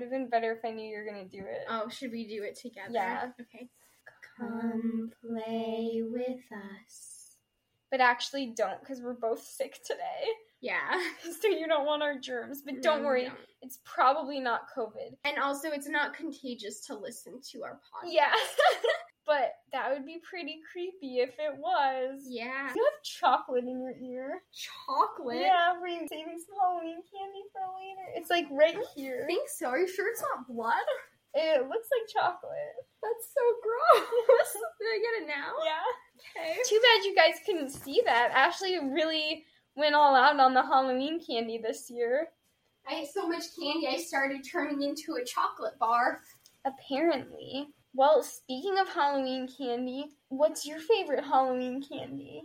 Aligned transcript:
would 0.00 0.06
have 0.06 0.10
been 0.10 0.28
better 0.28 0.52
if 0.52 0.64
I 0.64 0.72
knew 0.72 0.88
you 0.88 0.96
were 0.98 1.04
gonna 1.04 1.28
do 1.28 1.38
it. 1.40 1.64
Oh, 1.68 1.88
should 1.88 2.10
we 2.10 2.26
do 2.26 2.42
it 2.42 2.56
together? 2.56 2.88
Yeah. 2.92 3.28
Okay. 3.40 3.68
Come 4.38 5.10
play 5.20 6.02
with 6.04 6.40
us. 6.86 7.36
But 7.90 8.00
actually, 8.00 8.52
don't 8.56 8.80
because 8.80 9.00
we're 9.02 9.14
both 9.14 9.42
sick 9.42 9.80
today. 9.84 10.00
Yeah. 10.60 10.78
so 11.40 11.48
you 11.48 11.66
don't 11.66 11.86
want 11.86 12.02
our 12.02 12.18
germs. 12.18 12.62
But 12.64 12.82
don't 12.82 13.02
No, 13.02 13.08
worry, 13.08 13.24
don't. 13.24 13.38
it's 13.62 13.78
probably 13.84 14.40
not 14.40 14.62
COVID. 14.76 15.16
And 15.24 15.38
also, 15.38 15.70
it's 15.70 15.88
not 15.88 16.14
contagious 16.14 16.80
to 16.86 16.96
listen 16.96 17.40
to 17.52 17.62
our 17.62 17.74
podcast. 17.74 18.10
Yeah. 18.12 18.32
but 19.30 19.62
that 19.70 19.94
would 19.94 20.04
be 20.04 20.18
pretty 20.28 20.58
creepy 20.66 21.20
if 21.20 21.38
it 21.38 21.54
was. 21.56 22.26
Yeah. 22.26 22.74
You 22.74 22.82
have 22.82 23.02
chocolate 23.04 23.62
in 23.62 23.78
your 23.78 23.94
ear. 24.02 24.42
Chocolate. 24.50 25.38
Yeah, 25.38 25.74
we're 25.80 26.08
saving 26.08 26.42
some 26.42 26.58
Halloween 26.58 26.98
candy 27.06 27.46
for 27.54 27.62
later. 27.78 28.10
It's 28.16 28.28
like 28.28 28.46
right 28.50 28.76
here. 28.96 29.20
I 29.22 29.26
think 29.26 29.48
so. 29.48 29.68
Are 29.68 29.78
you 29.78 29.86
sure 29.86 30.10
it's 30.10 30.20
not 30.20 30.48
blood? 30.48 30.74
It 31.34 31.62
looks 31.62 31.86
like 31.94 32.10
chocolate. 32.12 32.74
That's 33.04 33.30
so 33.30 33.44
gross. 33.62 34.50
Did 34.80 34.88
I 34.90 34.98
get 34.98 35.22
it 35.22 35.28
now? 35.28 35.54
Yeah. 35.62 36.42
Okay. 36.42 36.58
Too 36.66 36.80
bad 36.82 37.04
you 37.04 37.14
guys 37.14 37.38
couldn't 37.46 37.70
see 37.70 38.02
that. 38.06 38.32
Ashley 38.34 38.80
really 38.82 39.44
went 39.76 39.94
all 39.94 40.16
out 40.16 40.40
on 40.40 40.54
the 40.54 40.62
Halloween 40.62 41.24
candy 41.24 41.60
this 41.62 41.88
year. 41.88 42.30
I 42.88 43.02
ate 43.02 43.10
so 43.14 43.28
much 43.28 43.44
candy, 43.56 43.86
I 43.86 43.98
started 43.98 44.40
turning 44.42 44.82
into 44.82 45.14
a 45.22 45.24
chocolate 45.24 45.78
bar. 45.78 46.22
Apparently. 46.64 47.68
Well, 47.94 48.22
speaking 48.22 48.78
of 48.78 48.88
Halloween 48.88 49.48
candy, 49.48 50.06
what's 50.28 50.64
your 50.64 50.78
favorite 50.78 51.24
Halloween 51.24 51.82
candy? 51.82 52.42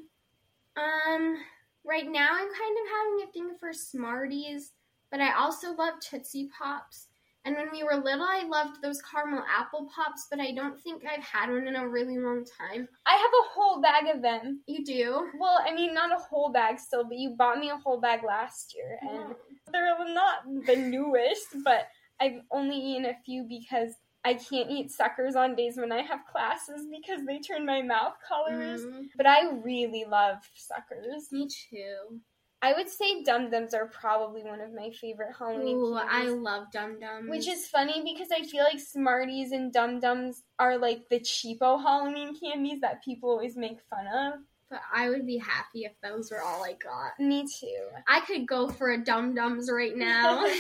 Um, 0.76 1.38
right 1.86 2.10
now 2.10 2.30
I'm 2.32 2.50
kind 2.50 2.78
of 2.82 2.92
having 2.92 3.28
a 3.28 3.32
thing 3.32 3.56
for 3.60 3.72
Smarties, 3.72 4.72
but 5.12 5.22
I 5.22 5.34
also 5.34 5.74
love 5.74 5.94
Tootsie 6.02 6.50
Pops. 6.58 7.08
And 7.46 7.56
when 7.56 7.70
we 7.72 7.84
were 7.84 8.04
little, 8.04 8.26
I 8.26 8.44
loved 8.48 8.82
those 8.82 9.04
caramel 9.04 9.44
apple 9.48 9.88
pops, 9.96 10.26
but 10.32 10.40
I 10.40 10.52
don't 10.52 10.82
think 10.82 11.04
I've 11.06 11.24
had 11.24 11.52
one 11.52 11.68
in 11.68 11.76
a 11.76 11.88
really 11.88 12.18
long 12.18 12.44
time. 12.44 12.88
I 13.06 13.12
have 13.12 13.20
a 13.22 13.50
whole 13.54 13.80
bag 13.82 14.08
of 14.14 14.24
them. 14.24 14.62
You 14.66 14.84
do? 14.84 15.30
Well, 15.40 15.60
I 15.64 15.72
mean, 15.72 15.94
not 15.94 16.12
a 16.12 16.24
whole 16.24 16.52
bag 16.52 16.80
still, 16.80 17.04
but 17.04 17.20
you 17.20 17.36
bought 17.38 17.60
me 17.60 17.70
a 17.70 17.78
whole 17.78 18.02
bag 18.02 18.22
last 18.26 18.74
year, 18.76 18.98
and 19.04 19.36
they're 19.72 19.96
not 20.12 20.40
the 20.66 20.76
newest, 20.76 21.64
but 21.64 21.88
I've 22.20 22.42
only 22.50 22.78
eaten 22.78 23.06
a 23.06 23.18
few 23.24 23.44
because 23.44 23.94
I 24.26 24.34
can't 24.34 24.72
eat 24.72 24.92
suckers 24.92 25.36
on 25.36 25.56
days 25.56 25.78
when 25.78 25.92
I 25.92 26.02
have 26.02 26.26
classes 26.32 26.88
because 26.92 27.24
they 27.26 27.40
turn 27.40 27.66
my 27.66 27.82
mouth 27.84 28.16
colors. 28.28 28.82
Mm, 28.82 29.06
But 29.16 29.28
I 29.28 29.52
really 29.64 30.04
love 30.10 30.38
suckers. 30.56 31.32
me 31.32 31.48
too. 31.48 32.20
I 32.62 32.74
would 32.74 32.90
say 32.90 33.22
Dum 33.22 33.52
Dums 33.52 33.76
are 33.76 33.86
probably 33.88 34.42
one 34.44 34.60
of 34.60 34.74
my 34.74 34.90
favorite 35.00 35.36
Halloween 35.38 35.78
Ooh, 35.78 35.94
I 35.94 36.24
love 36.24 36.72
Dum 36.72 37.00
Dums. 37.00 37.30
Which 37.30 37.48
is 37.48 37.68
funny 37.68 38.02
because 38.04 38.30
I 38.32 38.42
feel 38.42 38.64
like 38.64 38.80
Smarties 38.80 39.52
and 39.52 39.72
Dum 39.72 40.00
Dums 40.00 40.42
are 40.58 40.76
like 40.78 41.08
the 41.12 41.20
cheapo 41.20 41.80
Halloween 41.80 42.34
candies 42.40 42.82
that 42.82 43.04
people 43.04 43.30
always 43.30 43.56
make 43.56 43.78
fun 43.90 44.08
of. 44.08 44.40
But 44.72 44.82
I 44.92 45.10
would 45.10 45.28
be 45.28 45.38
happy 45.38 45.82
if 45.84 45.92
those 46.02 46.32
were 46.32 46.42
all 46.42 46.64
I 46.64 46.74
got. 46.74 47.20
Me 47.20 47.44
too. 47.46 47.86
I 48.08 48.22
could 48.22 48.48
go 48.48 48.68
for 48.70 48.90
a 48.90 48.98
Dum 49.04 49.36
Dums 49.36 49.70
right 49.72 49.96
now. 49.96 50.44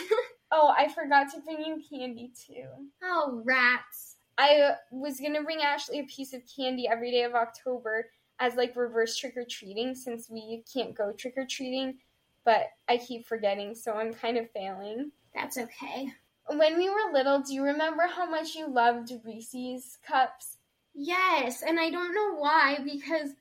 Oh, 0.51 0.73
I 0.77 0.87
forgot 0.87 1.31
to 1.33 1.41
bring 1.41 1.59
you 1.65 1.81
candy 1.89 2.31
too. 2.47 2.65
oh, 3.03 3.41
rats. 3.43 4.15
I 4.37 4.75
was 4.91 5.19
gonna 5.19 5.43
bring 5.43 5.61
Ashley 5.61 5.99
a 5.99 6.03
piece 6.03 6.33
of 6.33 6.41
candy 6.53 6.87
every 6.87 7.11
day 7.11 7.23
of 7.23 7.35
October 7.35 8.09
as 8.39 8.55
like 8.55 8.75
reverse 8.75 9.15
trick 9.15 9.37
or 9.37 9.45
treating 9.49 9.95
since 9.95 10.29
we 10.29 10.63
can't 10.71 10.93
go 10.93 11.13
trick 11.13 11.35
or 11.37 11.45
treating, 11.45 11.97
but 12.43 12.67
I 12.89 12.97
keep 12.97 13.25
forgetting, 13.25 13.75
so 13.75 13.93
I'm 13.93 14.13
kind 14.13 14.37
of 14.37 14.51
failing. 14.51 15.11
That's 15.33 15.57
okay. 15.57 16.11
When 16.47 16.77
we 16.77 16.89
were 16.89 17.13
little, 17.13 17.39
do 17.39 17.53
you 17.53 17.63
remember 17.63 18.03
how 18.07 18.29
much 18.29 18.55
you 18.55 18.67
loved 18.67 19.11
Reese's 19.23 19.97
cups? 20.05 20.57
Yes, 20.93 21.63
and 21.63 21.79
I 21.79 21.89
don't 21.89 22.13
know 22.13 22.35
why 22.35 22.77
because 22.83 23.31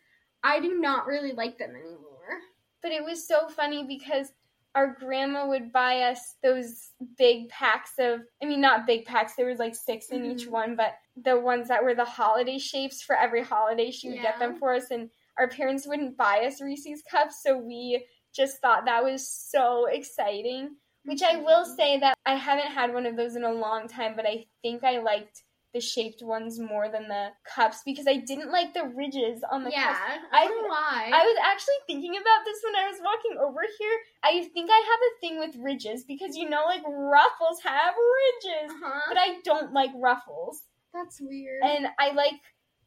I 0.42 0.60
do 0.60 0.78
not 0.80 1.06
really 1.06 1.32
like 1.32 1.58
them 1.58 1.70
anymore. 1.70 2.40
But 2.82 2.92
it 2.92 3.04
was 3.04 3.26
so 3.26 3.48
funny 3.48 3.84
because 3.84 4.32
our 4.74 4.96
grandma 4.98 5.46
would 5.46 5.72
buy 5.72 6.00
us 6.02 6.34
those 6.42 6.90
big 7.16 7.48
packs 7.48 7.92
of 7.98 8.20
I 8.42 8.46
mean 8.46 8.60
not 8.60 8.86
big 8.86 9.04
packs, 9.04 9.34
there 9.36 9.46
was 9.46 9.58
like 9.58 9.74
six 9.74 10.10
in 10.10 10.24
each 10.24 10.46
Mhm. 10.46 10.50
one, 10.50 10.76
but 10.76 10.94
the 11.16 11.38
ones 11.38 11.68
that 11.68 11.82
were 11.84 11.94
the 11.94 12.04
holiday 12.04 12.58
shapes 12.58 13.02
for 13.02 13.16
every 13.16 13.42
holiday 13.42 13.90
she 13.90 14.08
would 14.10 14.20
get 14.20 14.38
them 14.38 14.56
for 14.56 14.74
us 14.74 14.90
and 14.90 15.10
our 15.38 15.48
parents 15.48 15.86
wouldn't 15.86 16.16
buy 16.16 16.44
us 16.46 16.60
Reese's 16.60 17.02
cups, 17.02 17.42
so 17.42 17.56
we 17.56 18.06
just 18.32 18.60
thought 18.60 18.84
that 18.84 19.04
was 19.04 19.28
so 19.28 19.86
exciting. 19.86 20.76
Which 21.04 21.22
I 21.22 21.36
will 21.36 21.64
Mhm. 21.66 21.76
say 21.76 21.98
that 21.98 22.16
I 22.24 22.34
haven't 22.36 22.72
had 22.72 22.94
one 22.94 23.04
of 23.06 23.14
those 23.16 23.36
in 23.36 23.44
a 23.44 23.52
long 23.52 23.88
time, 23.88 24.16
but 24.16 24.26
I 24.26 24.46
think 24.62 24.82
I 24.84 24.98
liked 24.98 25.44
the 25.74 25.80
shaped 25.80 26.22
ones 26.22 26.58
more 26.58 26.88
than 26.88 27.08
the 27.08 27.28
cups 27.44 27.82
because 27.84 28.06
I 28.06 28.16
didn't 28.16 28.50
like 28.50 28.72
the 28.72 28.84
ridges 28.84 29.42
on 29.50 29.64
the 29.64 29.70
yeah, 29.70 29.92
cups. 29.94 30.24
I 30.32 30.44
I- 30.44 30.46
don't 30.46 30.62
know 30.62 30.68
why. 30.68 31.10
I 31.12 31.22
was 31.24 31.36
actually 31.44 31.74
thinking 31.86 32.16
about 32.16 32.44
this 32.46 32.62
when 32.64 32.76
I 32.76 32.88
was 32.88 33.00
walking 33.04 33.36
over 33.38 33.60
here. 33.78 33.98
I 34.22 34.48
think 34.54 34.70
I 34.72 34.78
have 34.78 35.00
a 35.02 35.20
thing 35.20 35.38
with 35.40 35.56
ridges 35.62 36.04
because 36.04 36.36
you 36.36 36.48
know, 36.48 36.64
like 36.66 36.82
ruffles 36.86 37.60
have 37.62 37.94
ridges, 37.94 38.70
uh-huh. 38.72 39.00
but 39.08 39.18
I 39.18 39.40
don't 39.44 39.72
like 39.74 39.90
ruffles. 39.96 40.62
That's 40.94 41.20
weird. 41.20 41.62
And 41.64 41.88
I 41.98 42.12
like 42.12 42.40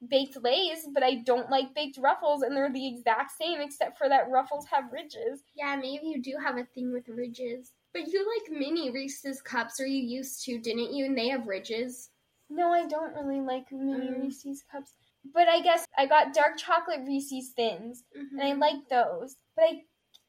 baked 0.09 0.42
lays, 0.44 0.88
but 0.94 1.03
I 1.03 1.16
don't 1.26 1.50
like 1.50 1.74
baked 1.76 1.97
ruffles, 1.97 2.42
and 2.42 2.56
they're 2.56 2.72
the 2.72 2.88
exact 2.88 3.31
same 3.31 3.59
except 3.62 3.97
for 3.97 4.08
that 4.09 4.30
ruffles 4.30 4.66
have 4.72 4.92
ridges. 4.94 5.44
yeah, 5.56 5.76
maybe 5.76 6.08
you 6.08 6.22
do 6.22 6.36
have 6.44 6.58
a 6.58 6.66
thing 6.74 6.94
with 6.94 7.08
ridges. 7.09 7.74
But 7.94 8.08
you 8.08 8.26
like 8.36 8.59
mini 8.59 8.92
Reese's 8.92 9.42
cups, 9.42 9.80
or 9.80 9.88
you 9.88 10.03
used 10.03 10.44
to, 10.46 10.59
didn't 10.59 10.94
you? 10.94 11.06
And 11.06 11.18
they 11.18 11.30
have 11.30 11.47
ridges. 11.47 12.09
No, 12.50 12.72
I 12.72 12.85
don't 12.88 13.13
really 13.13 13.41
like 13.41 13.72
mini 13.72 14.08
Mm. 14.08 14.22
Reese's 14.24 14.63
cups. 14.72 14.94
But 15.34 15.47
I 15.50 15.59
guess 15.62 15.85
I 15.97 16.06
got 16.06 16.34
dark 16.34 16.58
chocolate 16.58 17.02
Reese's 17.06 17.52
thins, 17.56 18.03
and 18.16 18.41
I 18.41 18.53
like 18.53 18.88
those. 18.90 19.35
But 19.56 19.66
I, 19.66 19.81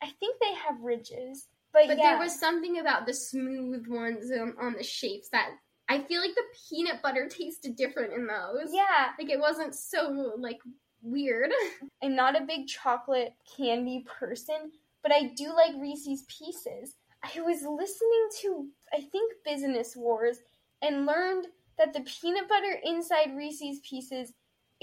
I 0.02 0.06
think 0.18 0.36
they 0.40 0.54
have 0.54 0.80
ridges. 0.80 1.46
But, 1.72 1.86
But 1.86 1.98
yeah. 1.98 2.10
there 2.10 2.18
was 2.18 2.38
something 2.38 2.78
about 2.80 3.06
the 3.06 3.14
smooth 3.14 3.86
ones 3.88 4.30
on, 4.32 4.54
on 4.60 4.72
the 4.72 4.82
shapes 4.82 5.28
that 5.30 5.50
I 5.88 6.00
feel 6.00 6.20
like 6.20 6.34
the 6.34 6.42
peanut 6.68 7.00
butter 7.02 7.28
tasted 7.30 7.76
different 7.76 8.12
in 8.12 8.26
those. 8.26 8.70
yeah. 8.72 9.10
Like 9.18 9.30
it 9.30 9.38
wasn't 9.38 9.74
so 9.74 10.32
like 10.38 10.58
weird. 11.02 11.50
I'm 12.02 12.16
not 12.16 12.40
a 12.40 12.44
big 12.44 12.66
chocolate 12.66 13.34
candy 13.56 14.04
person, 14.18 14.72
but 15.02 15.12
I 15.12 15.32
do 15.36 15.54
like 15.54 15.74
Reese's 15.80 16.24
Pieces. 16.26 16.94
I 17.22 17.40
was 17.40 17.62
listening 17.62 18.28
to, 18.42 18.66
I 18.92 19.00
think, 19.12 19.32
Business 19.44 19.94
Wars 19.96 20.38
and 20.82 21.06
learned 21.06 21.46
that 21.78 21.92
the 21.92 22.00
peanut 22.00 22.48
butter 22.48 22.78
inside 22.84 23.36
Reese's 23.36 23.80
Pieces 23.88 24.32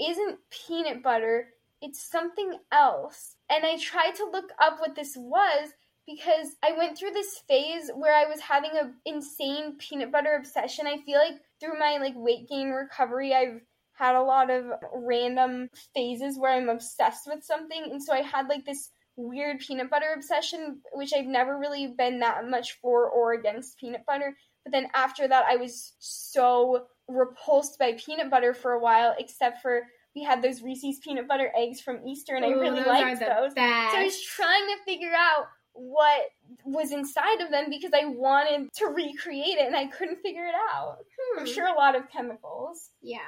isn't 0.00 0.38
peanut 0.50 1.02
butter, 1.02 1.48
it's 1.80 2.10
something 2.10 2.58
else. 2.72 3.36
And 3.50 3.64
I 3.64 3.76
tried 3.78 4.14
to 4.16 4.30
look 4.30 4.50
up 4.60 4.80
what 4.80 4.94
this 4.94 5.14
was 5.16 5.70
because 6.06 6.56
I 6.62 6.72
went 6.76 6.96
through 6.96 7.10
this 7.12 7.40
phase 7.48 7.90
where 7.94 8.14
I 8.14 8.28
was 8.28 8.40
having 8.40 8.70
a 8.72 8.92
insane 9.04 9.76
peanut 9.78 10.12
butter 10.12 10.36
obsession. 10.38 10.86
I 10.86 10.98
feel 10.98 11.18
like 11.18 11.40
through 11.60 11.78
my 11.78 11.98
like 11.98 12.14
weight 12.16 12.48
gain 12.48 12.70
recovery, 12.70 13.34
I've 13.34 13.60
had 13.92 14.14
a 14.14 14.22
lot 14.22 14.50
of 14.50 14.64
random 14.94 15.68
phases 15.94 16.38
where 16.38 16.52
I'm 16.52 16.68
obsessed 16.68 17.26
with 17.26 17.42
something. 17.42 17.82
And 17.90 18.02
so 18.02 18.12
I 18.12 18.22
had 18.22 18.46
like 18.48 18.64
this 18.64 18.90
weird 19.16 19.58
peanut 19.58 19.90
butter 19.90 20.12
obsession, 20.14 20.80
which 20.92 21.12
I've 21.16 21.26
never 21.26 21.58
really 21.58 21.88
been 21.88 22.20
that 22.20 22.48
much 22.48 22.78
for 22.80 23.08
or 23.08 23.32
against 23.32 23.78
peanut 23.78 24.04
butter. 24.06 24.36
But 24.66 24.72
then 24.72 24.88
after 24.94 25.28
that, 25.28 25.44
I 25.48 25.54
was 25.54 25.92
so 26.00 26.86
repulsed 27.06 27.78
by 27.78 27.92
peanut 27.92 28.30
butter 28.30 28.52
for 28.52 28.72
a 28.72 28.80
while, 28.80 29.14
except 29.16 29.62
for 29.62 29.82
we 30.16 30.24
had 30.24 30.42
those 30.42 30.60
Reese's 30.60 30.98
peanut 30.98 31.28
butter 31.28 31.52
eggs 31.56 31.80
from 31.80 32.04
Easter, 32.04 32.34
and 32.34 32.44
I 32.44 32.48
really 32.48 32.82
liked 32.82 33.20
those. 33.20 33.54
Best. 33.54 33.92
So 33.92 33.98
I 34.00 34.02
was 34.02 34.20
trying 34.22 34.66
to 34.66 34.84
figure 34.84 35.12
out 35.16 35.46
what 35.72 36.22
was 36.64 36.90
inside 36.90 37.42
of 37.42 37.52
them 37.52 37.66
because 37.70 37.92
I 37.94 38.06
wanted 38.06 38.72
to 38.78 38.86
recreate 38.86 39.58
it 39.58 39.66
and 39.66 39.76
I 39.76 39.86
couldn't 39.86 40.20
figure 40.20 40.46
it 40.46 40.54
out. 40.74 40.96
Hmm. 41.16 41.40
I'm 41.40 41.46
sure 41.46 41.66
a 41.66 41.74
lot 41.74 41.94
of 41.94 42.10
chemicals. 42.10 42.90
Yeah. 43.00 43.18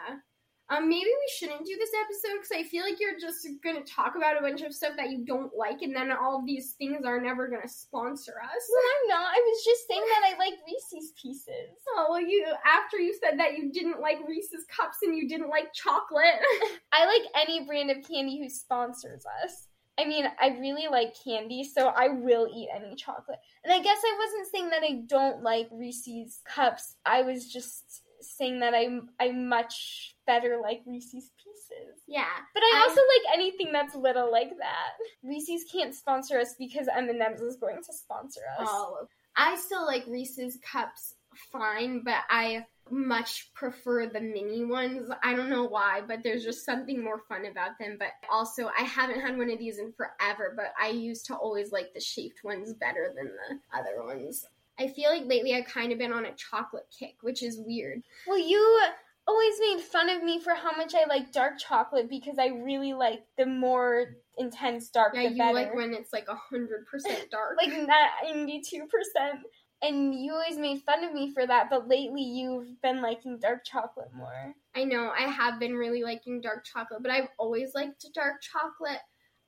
Um, 0.70 0.88
maybe 0.88 1.06
we 1.06 1.32
shouldn't 1.38 1.65
do 1.65 1.76
this 1.79 1.93
episode 1.97 2.43
because 2.43 2.53
I 2.53 2.69
feel 2.69 2.85
like 2.85 3.00
you're 3.00 3.19
just 3.19 3.49
gonna 3.65 3.85
talk 3.85 4.17
about 4.17 4.37
a 4.37 4.43
bunch 4.43 4.61
of 4.61 4.75
stuff 4.75 4.93
that 4.99 5.11
you 5.11 5.25
don't 5.25 5.50
like, 5.56 5.81
and 5.81 5.97
then 5.97 6.12
all 6.12 6.38
of 6.38 6.47
these 6.47 6.73
things 6.73 7.06
are 7.06 7.20
never 7.20 7.49
gonna 7.49 7.69
sponsor 7.69 8.35
us. 8.43 8.62
Well, 8.69 8.82
I'm 8.85 9.09
not. 9.09 9.32
I 9.32 9.43
was 9.47 9.65
just 9.65 9.88
saying 9.88 10.05
that 10.05 10.35
I 10.35 10.38
like 10.38 10.55
Reese's 10.67 11.12
Pieces. 11.20 11.73
Oh, 11.97 12.09
well, 12.11 12.20
you 12.20 12.44
after 12.67 12.99
you 12.99 13.17
said 13.19 13.38
that 13.38 13.56
you 13.56 13.73
didn't 13.73 14.00
like 14.00 14.19
Reese's 14.29 14.67
cups 14.69 14.99
and 15.03 15.17
you 15.17 15.26
didn't 15.26 15.49
like 15.49 15.73
chocolate. 15.73 16.37
I 16.93 17.06
like 17.06 17.49
any 17.49 17.65
brand 17.65 17.91
of 17.91 18.06
candy 18.06 18.38
who 18.38 18.50
sponsors 18.50 19.25
us. 19.43 19.69
I 19.99 20.05
mean, 20.05 20.26
I 20.41 20.56
really 20.61 20.87
like 20.88 21.15
candy, 21.25 21.65
so 21.65 21.88
I 21.88 22.09
will 22.09 22.47
eat 22.55 22.69
any 22.75 22.94
chocolate. 22.94 23.41
And 23.65 23.73
I 23.73 23.81
guess 23.82 23.99
I 24.05 24.19
wasn't 24.19 24.53
saying 24.53 24.70
that 24.70 24.85
I 24.85 25.03
don't 25.06 25.43
like 25.43 25.69
Reese's 25.73 26.41
cups. 26.44 26.94
I 27.05 27.23
was 27.23 27.50
just 27.50 28.03
saying 28.20 28.61
that 28.61 28.75
I 28.75 29.00
I 29.19 29.32
much 29.32 30.15
better 30.28 30.60
like 30.62 30.82
Reese's 30.86 31.30
Pieces. 31.42 32.02
yeah. 32.06 32.26
But 32.54 32.62
I 32.62 32.72
I- 32.76 32.88
also 32.88 33.00
like 33.00 33.34
anything 33.38 33.72
that's 33.72 33.96
little 33.96 34.30
like 34.30 34.50
that. 34.58 34.92
Reese's 35.25 35.64
can't 35.72 35.94
sponsor 35.94 36.38
us 36.38 36.54
because 36.58 36.86
M&M's 36.94 37.40
is 37.40 37.56
going 37.56 37.78
to 37.82 37.92
sponsor 37.92 38.42
us. 38.60 38.69
Oh, 38.70 39.08
I 39.36 39.56
still 39.56 39.84
like 39.86 40.04
Reese's 40.06 40.56
cups 40.70 41.14
fine, 41.52 42.02
but 42.04 42.19
I 42.30 42.66
much 42.90 43.52
prefer 43.54 44.06
the 44.06 44.20
mini 44.20 44.64
ones. 44.64 45.10
I 45.22 45.34
don't 45.34 45.50
know 45.50 45.64
why, 45.64 46.00
but 46.06 46.20
there's 46.25 46.42
just 46.44 46.64
something 46.64 47.02
more 47.04 47.20
fun 47.28 47.44
about 47.46 47.78
them. 47.78 47.96
But 47.98 48.08
also, 48.31 48.69
I 48.76 48.82
haven't 48.82 49.20
had 49.20 49.36
one 49.36 49.50
of 49.50 49.58
these 49.58 49.78
in 49.78 49.92
forever, 49.92 50.54
but 50.56 50.72
I 50.81 50.88
used 50.88 51.26
to 51.26 51.34
always 51.36 51.70
like 51.70 51.92
the 51.94 52.00
shaped 52.00 52.42
ones 52.44 52.72
better 52.74 53.12
than 53.14 53.26
the 53.26 53.78
other 53.78 54.02
ones. 54.04 54.46
I 54.81 54.88
feel 54.88 55.10
like 55.10 55.24
lately 55.26 55.54
I've 55.54 55.66
kind 55.66 55.90
of 55.92 55.98
been 55.98 56.12
on 56.12 56.24
a 56.24 56.32
chocolate 56.34 56.86
kick, 56.96 57.16
which 57.20 57.42
is 57.42 57.60
weird. 57.64 58.00
Well, 58.28 58.38
you 58.38 58.81
always 59.28 59.54
made 59.60 59.80
fun 59.82 60.08
of 60.08 60.22
me 60.25 60.40
for 60.40 60.54
how 60.54 60.72
much 60.76 60.94
I 60.94 61.06
like 61.06 61.32
dark 61.32 61.58
chocolate 61.58 62.08
because 62.08 62.38
I 62.38 62.46
really 62.46 62.94
like 62.94 63.25
the 63.36 63.46
more 63.46 64.16
intense 64.38 64.88
dark. 64.88 65.12
Yeah, 65.14 65.25
the 65.25 65.30
you 65.30 65.38
better. 65.38 65.52
like 65.54 65.75
when 65.75 65.92
it's 65.94 66.12
like 66.12 66.26
a 66.28 66.34
hundred 66.34 66.86
percent 66.86 67.26
dark. 67.30 67.56
like 67.60 67.72
ninety-two 68.25 68.86
percent. 68.86 69.40
And 69.80 70.12
you 70.12 70.32
always 70.32 70.58
made 70.58 70.82
fun 70.82 71.04
of 71.04 71.12
me 71.12 71.32
for 71.32 71.46
that, 71.46 71.70
but 71.70 71.86
lately 71.86 72.22
you've 72.22 72.80
been 72.82 73.00
liking 73.00 73.38
dark 73.38 73.64
chocolate 73.64 74.12
more. 74.12 74.52
I 74.75 74.82
know 74.82 75.12
I 75.16 75.22
have 75.22 75.60
been 75.60 75.74
really 75.74 76.02
liking 76.02 76.40
dark 76.40 76.64
chocolate, 76.64 77.00
but 77.02 77.12
I've 77.12 77.28
always 77.38 77.74
liked 77.76 78.04
dark 78.12 78.40
chocolate. 78.42 79.00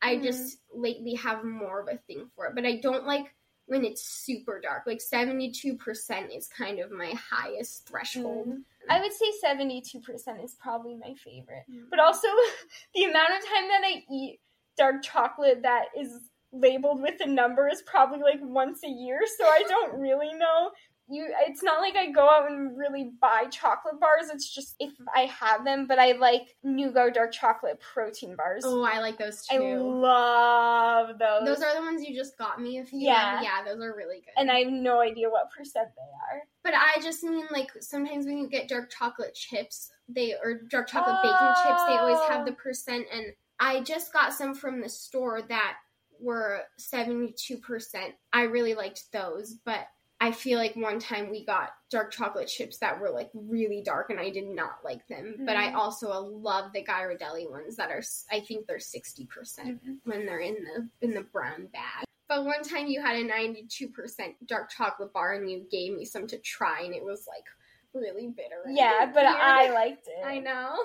I 0.02 0.16
Mhm. 0.16 0.22
just 0.22 0.58
lately 0.72 1.14
have 1.14 1.44
more 1.44 1.80
of 1.80 1.88
a 1.88 1.98
thing 1.98 2.30
for 2.36 2.46
it, 2.46 2.54
but 2.54 2.64
I 2.64 2.76
don't 2.76 3.06
like 3.06 3.34
when 3.66 3.84
it's 3.84 4.02
super 4.02 4.60
dark. 4.60 4.84
Like 4.86 5.00
72% 5.00 6.30
is 6.32 6.46
kind 6.48 6.78
of 6.78 6.90
my 6.92 7.12
highest 7.12 7.88
threshold. 7.88 8.48
Mm. 8.48 8.64
I 8.88 9.00
would 9.00 9.12
say 9.12 9.26
seventy-two 9.40 10.00
percent 10.00 10.42
is 10.42 10.56
probably 10.58 10.96
my 10.96 11.14
favorite. 11.14 11.64
Mm. 11.70 11.84
But 11.90 11.98
also, 11.98 12.28
the 12.94 13.04
amount 13.04 13.30
of 13.30 13.44
time 13.44 13.68
that 13.68 13.82
I 13.84 14.02
eat 14.10 14.40
dark 14.76 15.02
chocolate 15.02 15.62
that 15.62 15.86
is 15.98 16.30
labeled 16.52 17.00
with 17.00 17.14
a 17.20 17.28
number 17.28 17.68
is 17.68 17.82
probably 17.82 18.20
like 18.20 18.40
once 18.42 18.80
a 18.84 18.88
year, 18.88 19.20
so 19.38 19.44
I 19.44 19.62
don't 19.68 20.00
really 20.00 20.32
know. 20.34 20.70
You, 21.10 21.26
it's 21.48 21.62
not 21.62 21.80
like 21.80 21.96
I 21.96 22.10
go 22.12 22.28
out 22.28 22.50
and 22.50 22.78
really 22.78 23.10
buy 23.20 23.46
chocolate 23.50 23.98
bars. 23.98 24.30
It's 24.32 24.48
just 24.48 24.76
if 24.78 24.92
I 25.14 25.22
have 25.22 25.64
them, 25.64 25.86
but 25.88 25.98
I 25.98 26.12
like 26.12 26.54
Nugo 26.64 27.12
dark 27.12 27.32
chocolate 27.32 27.80
protein 27.80 28.36
bars. 28.36 28.62
Oh, 28.64 28.82
I 28.84 29.00
like 29.00 29.18
those 29.18 29.44
too. 29.46 29.56
I 29.56 29.74
love 29.76 31.18
those. 31.18 31.44
those 31.44 31.62
are 31.62 31.74
the 31.74 31.82
ones 31.82 32.02
you 32.06 32.14
just 32.14 32.38
got 32.38 32.60
me 32.60 32.78
a 32.78 32.84
few. 32.84 33.00
Yeah. 33.00 33.42
Yeah, 33.42 33.64
those 33.64 33.82
are 33.82 33.94
really 33.94 34.16
good. 34.20 34.32
and 34.36 34.50
I 34.50 34.60
have 34.60 34.72
no 34.72 35.00
idea 35.00 35.28
what 35.28 35.50
percent 35.50 35.88
they 35.96 36.02
are. 36.36 36.42
But 36.62 36.74
I 36.74 37.00
just 37.02 37.24
mean 37.24 37.46
like 37.50 37.70
sometimes 37.80 38.26
when 38.26 38.38
you 38.38 38.48
get 38.48 38.68
dark 38.68 38.90
chocolate 38.90 39.34
chips, 39.34 39.90
they 40.08 40.34
or 40.34 40.60
dark 40.68 40.88
chocolate 40.88 41.16
oh. 41.18 41.22
baking 41.22 41.64
chips, 41.64 41.82
they 41.88 41.96
always 41.96 42.20
have 42.28 42.42
Oh. 42.42 42.44
the 42.44 42.52
percent. 42.52 43.06
And 43.12 43.26
I 43.58 43.80
just 43.80 44.12
got 44.12 44.32
some 44.32 44.54
from 44.54 44.80
the 44.80 44.88
store 44.88 45.42
that 45.42 45.74
were 46.20 46.62
seventy 46.76 47.34
two 47.36 47.56
percent. 47.58 48.14
I 48.32 48.42
really 48.42 48.74
liked 48.74 49.10
those, 49.12 49.54
but 49.64 49.86
I 50.22 50.32
feel 50.32 50.58
like 50.58 50.76
one 50.76 50.98
time 50.98 51.30
we 51.30 51.46
got 51.46 51.70
dark 51.90 52.12
chocolate 52.12 52.46
chips 52.46 52.76
that 52.78 53.00
were 53.00 53.10
like 53.10 53.30
really 53.32 53.80
dark, 53.82 54.10
and 54.10 54.20
I 54.20 54.28
did 54.30 54.46
not 54.46 54.84
like 54.84 55.06
them. 55.08 55.36
But 55.46 55.56
I 55.56 55.68
Mhm. 55.70 55.74
also 55.74 56.22
love 56.24 56.72
the 56.72 56.84
Ghirardelli 56.84 57.50
ones 57.50 57.76
that 57.76 57.90
are 57.90 58.02
I 58.30 58.40
think 58.40 58.66
they're 58.66 58.78
sixty 58.78 59.24
percent 59.26 59.80
when 60.04 60.26
they're 60.26 60.40
in 60.40 60.62
the 60.62 60.88
in 61.00 61.12
the 61.14 61.22
brown 61.22 61.66
bag. 61.68 62.04
But 62.28 62.44
one 62.44 62.62
time 62.62 62.86
you 62.86 63.00
had 63.00 63.16
a 63.16 63.24
92% 63.24 64.36
dark 64.46 64.70
chocolate 64.70 65.12
bar 65.12 65.32
and 65.32 65.50
you 65.50 65.66
gave 65.68 65.94
me 65.96 66.04
some 66.04 66.28
to 66.28 66.38
try 66.38 66.82
and 66.82 66.94
it 66.94 67.02
was 67.04 67.26
like 67.26 67.44
really 67.92 68.28
bitter. 68.28 68.62
Yeah, 68.68 69.06
but 69.06 69.24
weird. 69.24 69.36
I 69.36 69.70
liked 69.72 70.06
it. 70.06 70.24
I 70.24 70.38
know. 70.38 70.76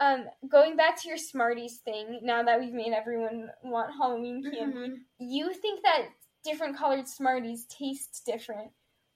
Um, 0.00 0.28
going 0.48 0.76
back 0.76 1.00
to 1.02 1.08
your 1.08 1.18
Smarties 1.18 1.80
thing, 1.80 2.20
now 2.22 2.42
that 2.42 2.58
we've 2.58 2.72
made 2.72 2.92
everyone 2.94 3.50
want 3.62 3.92
Halloween 3.92 4.42
candy, 4.42 4.76
Mhm. 4.76 5.04
you 5.18 5.52
think 5.52 5.82
that 5.82 6.08
different 6.42 6.76
colored 6.76 7.06
Smarties 7.06 7.66
taste 7.66 8.24
different, 8.24 8.72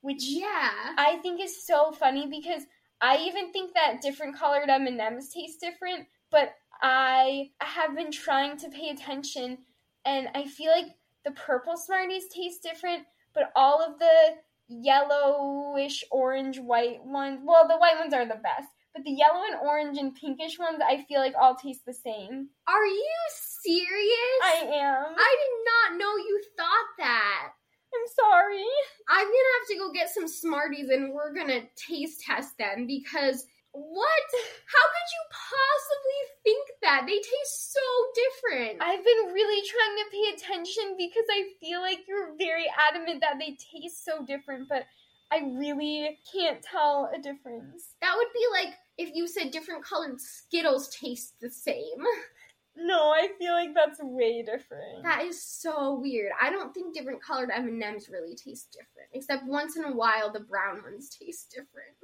which 0.09 0.25
Yeah. 0.25 0.95
I 0.97 1.19
think 1.21 1.39
is 1.39 1.67
so 1.67 1.93
funny 1.93 2.27
because 2.27 2.63
I 2.99 3.19
even 3.19 3.53
think 3.53 3.75
that 3.75 4.01
different 4.01 4.37
colored 4.37 4.71
M&Ms 4.71 5.29
taste 5.29 5.61
different, 5.61 6.09
but 6.31 6.55
I 6.81 7.51
have 7.61 7.95
been 7.95 8.11
trying 8.11 8.57
to 8.57 8.71
pay 8.71 8.89
attention 8.89 9.59
and 10.07 10.29
I 10.35 10.47
feel 10.47 10.71
like 10.73 10.97
the 11.27 11.33
purple 11.33 11.77
Smarties 11.77 12.27
taste 12.29 12.63
different, 12.63 13.05
but 13.35 13.53
all 13.55 13.83
of 13.83 13.99
the 13.99 14.37
yellowish, 14.69 16.05
orange, 16.11 16.59
white 16.59 17.05
ones, 17.05 17.41
well, 17.45 17.69
the 17.69 17.77
white 17.77 17.99
ones 17.99 18.15
are 18.15 18.25
the 18.25 18.41
best, 18.43 18.71
but 18.95 19.05
the 19.05 19.11
yellow 19.11 19.43
and 19.45 19.61
orange 19.61 19.99
and 19.99 20.15
pinkish 20.15 20.59
ones 20.59 20.79
I 20.83 21.05
feel 21.05 21.21
like 21.21 21.35
all 21.39 21.55
taste 21.55 21.85
the 21.85 21.93
same. 21.93 22.49
Are 22.67 22.87
you 22.87 23.19
serious? 23.29 24.41
I 24.43 24.71
am. 24.73 25.15
I 25.19 25.37
did 25.43 25.55
not 25.93 25.99
know 25.99 26.17
you 26.17 26.43
thought 26.57 26.89
that. 26.97 27.53
I'm 27.95 28.09
sorry. 28.15 28.65
I'm 29.09 29.27
gonna 29.27 29.55
have 29.59 29.69
to 29.69 29.79
go 29.79 29.93
get 29.93 30.11
some 30.11 30.29
Smarties 30.29 30.91
and 30.91 31.13
we're 31.13 31.35
gonna 31.35 31.63
taste 31.77 32.21
test 32.21 32.59
them 32.59 32.87
because 32.87 33.47
what? 33.73 34.29
How 34.67 34.85
could 34.89 35.09
you 35.13 35.23
possibly 35.31 36.21
think 36.45 36.69
that? 36.83 37.05
They 37.07 37.17
taste 37.17 37.73
so 37.73 37.81
different. 38.15 38.83
I've 38.83 39.05
been 39.05 39.33
really 39.33 39.63
trying 39.69 39.97
to 39.97 40.11
pay 40.11 40.27
attention 40.37 40.97
because 40.97 41.25
I 41.31 41.53
feel 41.61 41.81
like 41.81 42.01
you're 42.09 42.37
very 42.37 42.67
adamant 42.89 43.21
that 43.21 43.39
they 43.39 43.57
taste 43.57 44.05
so 44.05 44.25
different, 44.25 44.69
but 44.69 44.85
I 45.31 45.41
really 45.59 46.19
can't 46.33 46.63
tell 46.63 47.11
a 47.15 47.19
difference. 47.21 47.95
that 48.01 48.15
would 48.17 48.33
be 48.33 48.47
like 48.51 48.75
if 48.97 49.15
you 49.15 49.29
said 49.29 49.51
different 49.51 49.85
colored 49.85 50.21
Skittles 50.21 50.89
taste 50.89 51.35
the 51.41 51.51
same. 51.51 52.03
No, 52.81 53.11
I 53.11 53.29
feel 53.39 53.53
like 53.53 53.75
that's 53.75 53.99
way 54.01 54.43
different. 54.43 55.03
That 55.03 55.23
is 55.25 55.43
so 55.43 55.99
weird. 55.99 56.33
I 56.41 56.51
don't 56.51 56.73
think 56.73 56.95
different 56.95 57.23
colored 57.23 57.51
M&Ms 57.53 58.09
really 58.09 58.37
taste 58.37 58.73
different, 58.73 59.09
except 59.13 59.47
once 59.47 59.77
in 59.77 59.85
a 59.85 59.93
while 59.93 60.31
the 60.33 60.41
brown 60.41 60.83
ones 60.83 61.09
taste 61.09 61.51
different. 61.51 61.97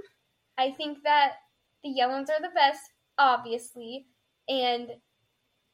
I 0.59 0.73
think 0.73 0.99
that 1.05 1.35
the 1.83 1.91
yellow 1.91 2.15
ones 2.15 2.31
are 2.31 2.41
the 2.41 2.55
best, 2.55 2.81
obviously, 3.19 4.07
and 4.49 4.91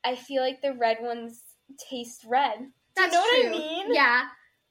I 0.05 0.17
feel 0.17 0.43
like 0.43 0.61
the 0.61 0.75
red 0.75 0.99
ones 1.01 1.43
taste 1.79 2.25
red. 2.27 2.59
Do 2.59 2.65
you 2.65 2.71
That's 2.97 3.15
know 3.15 3.21
what 3.21 3.47
I 3.47 3.51
mean? 3.51 3.95
Yeah. 3.95 4.23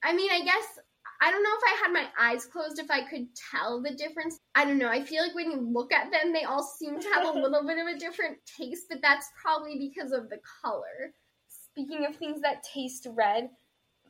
I 0.03 0.13
mean, 0.13 0.31
I 0.31 0.41
guess 0.41 0.79
I 1.21 1.31
don't 1.31 1.43
know 1.43 1.49
if 1.53 1.63
I 1.63 1.83
had 1.83 1.93
my 1.93 2.07
eyes 2.19 2.45
closed 2.45 2.79
if 2.79 2.89
I 2.89 3.01
could 3.01 3.27
tell 3.51 3.81
the 3.81 3.93
difference. 3.93 4.39
I 4.55 4.65
don't 4.65 4.77
know. 4.77 4.89
I 4.89 5.03
feel 5.03 5.23
like 5.23 5.35
when 5.35 5.51
you 5.51 5.59
look 5.59 5.91
at 5.91 6.11
them, 6.11 6.31
they 6.31 6.43
all 6.43 6.63
seem 6.63 6.99
to 6.99 7.09
have 7.09 7.25
a 7.25 7.39
little 7.39 7.65
bit 7.65 7.77
of 7.77 7.87
a 7.87 7.99
different 7.99 8.37
taste, 8.57 8.85
but 8.89 9.01
that's 9.01 9.27
probably 9.41 9.77
because 9.77 10.11
of 10.11 10.29
the 10.29 10.39
color. 10.63 11.13
Speaking 11.49 12.05
of 12.05 12.15
things 12.15 12.41
that 12.41 12.63
taste 12.63 13.07
red, 13.11 13.49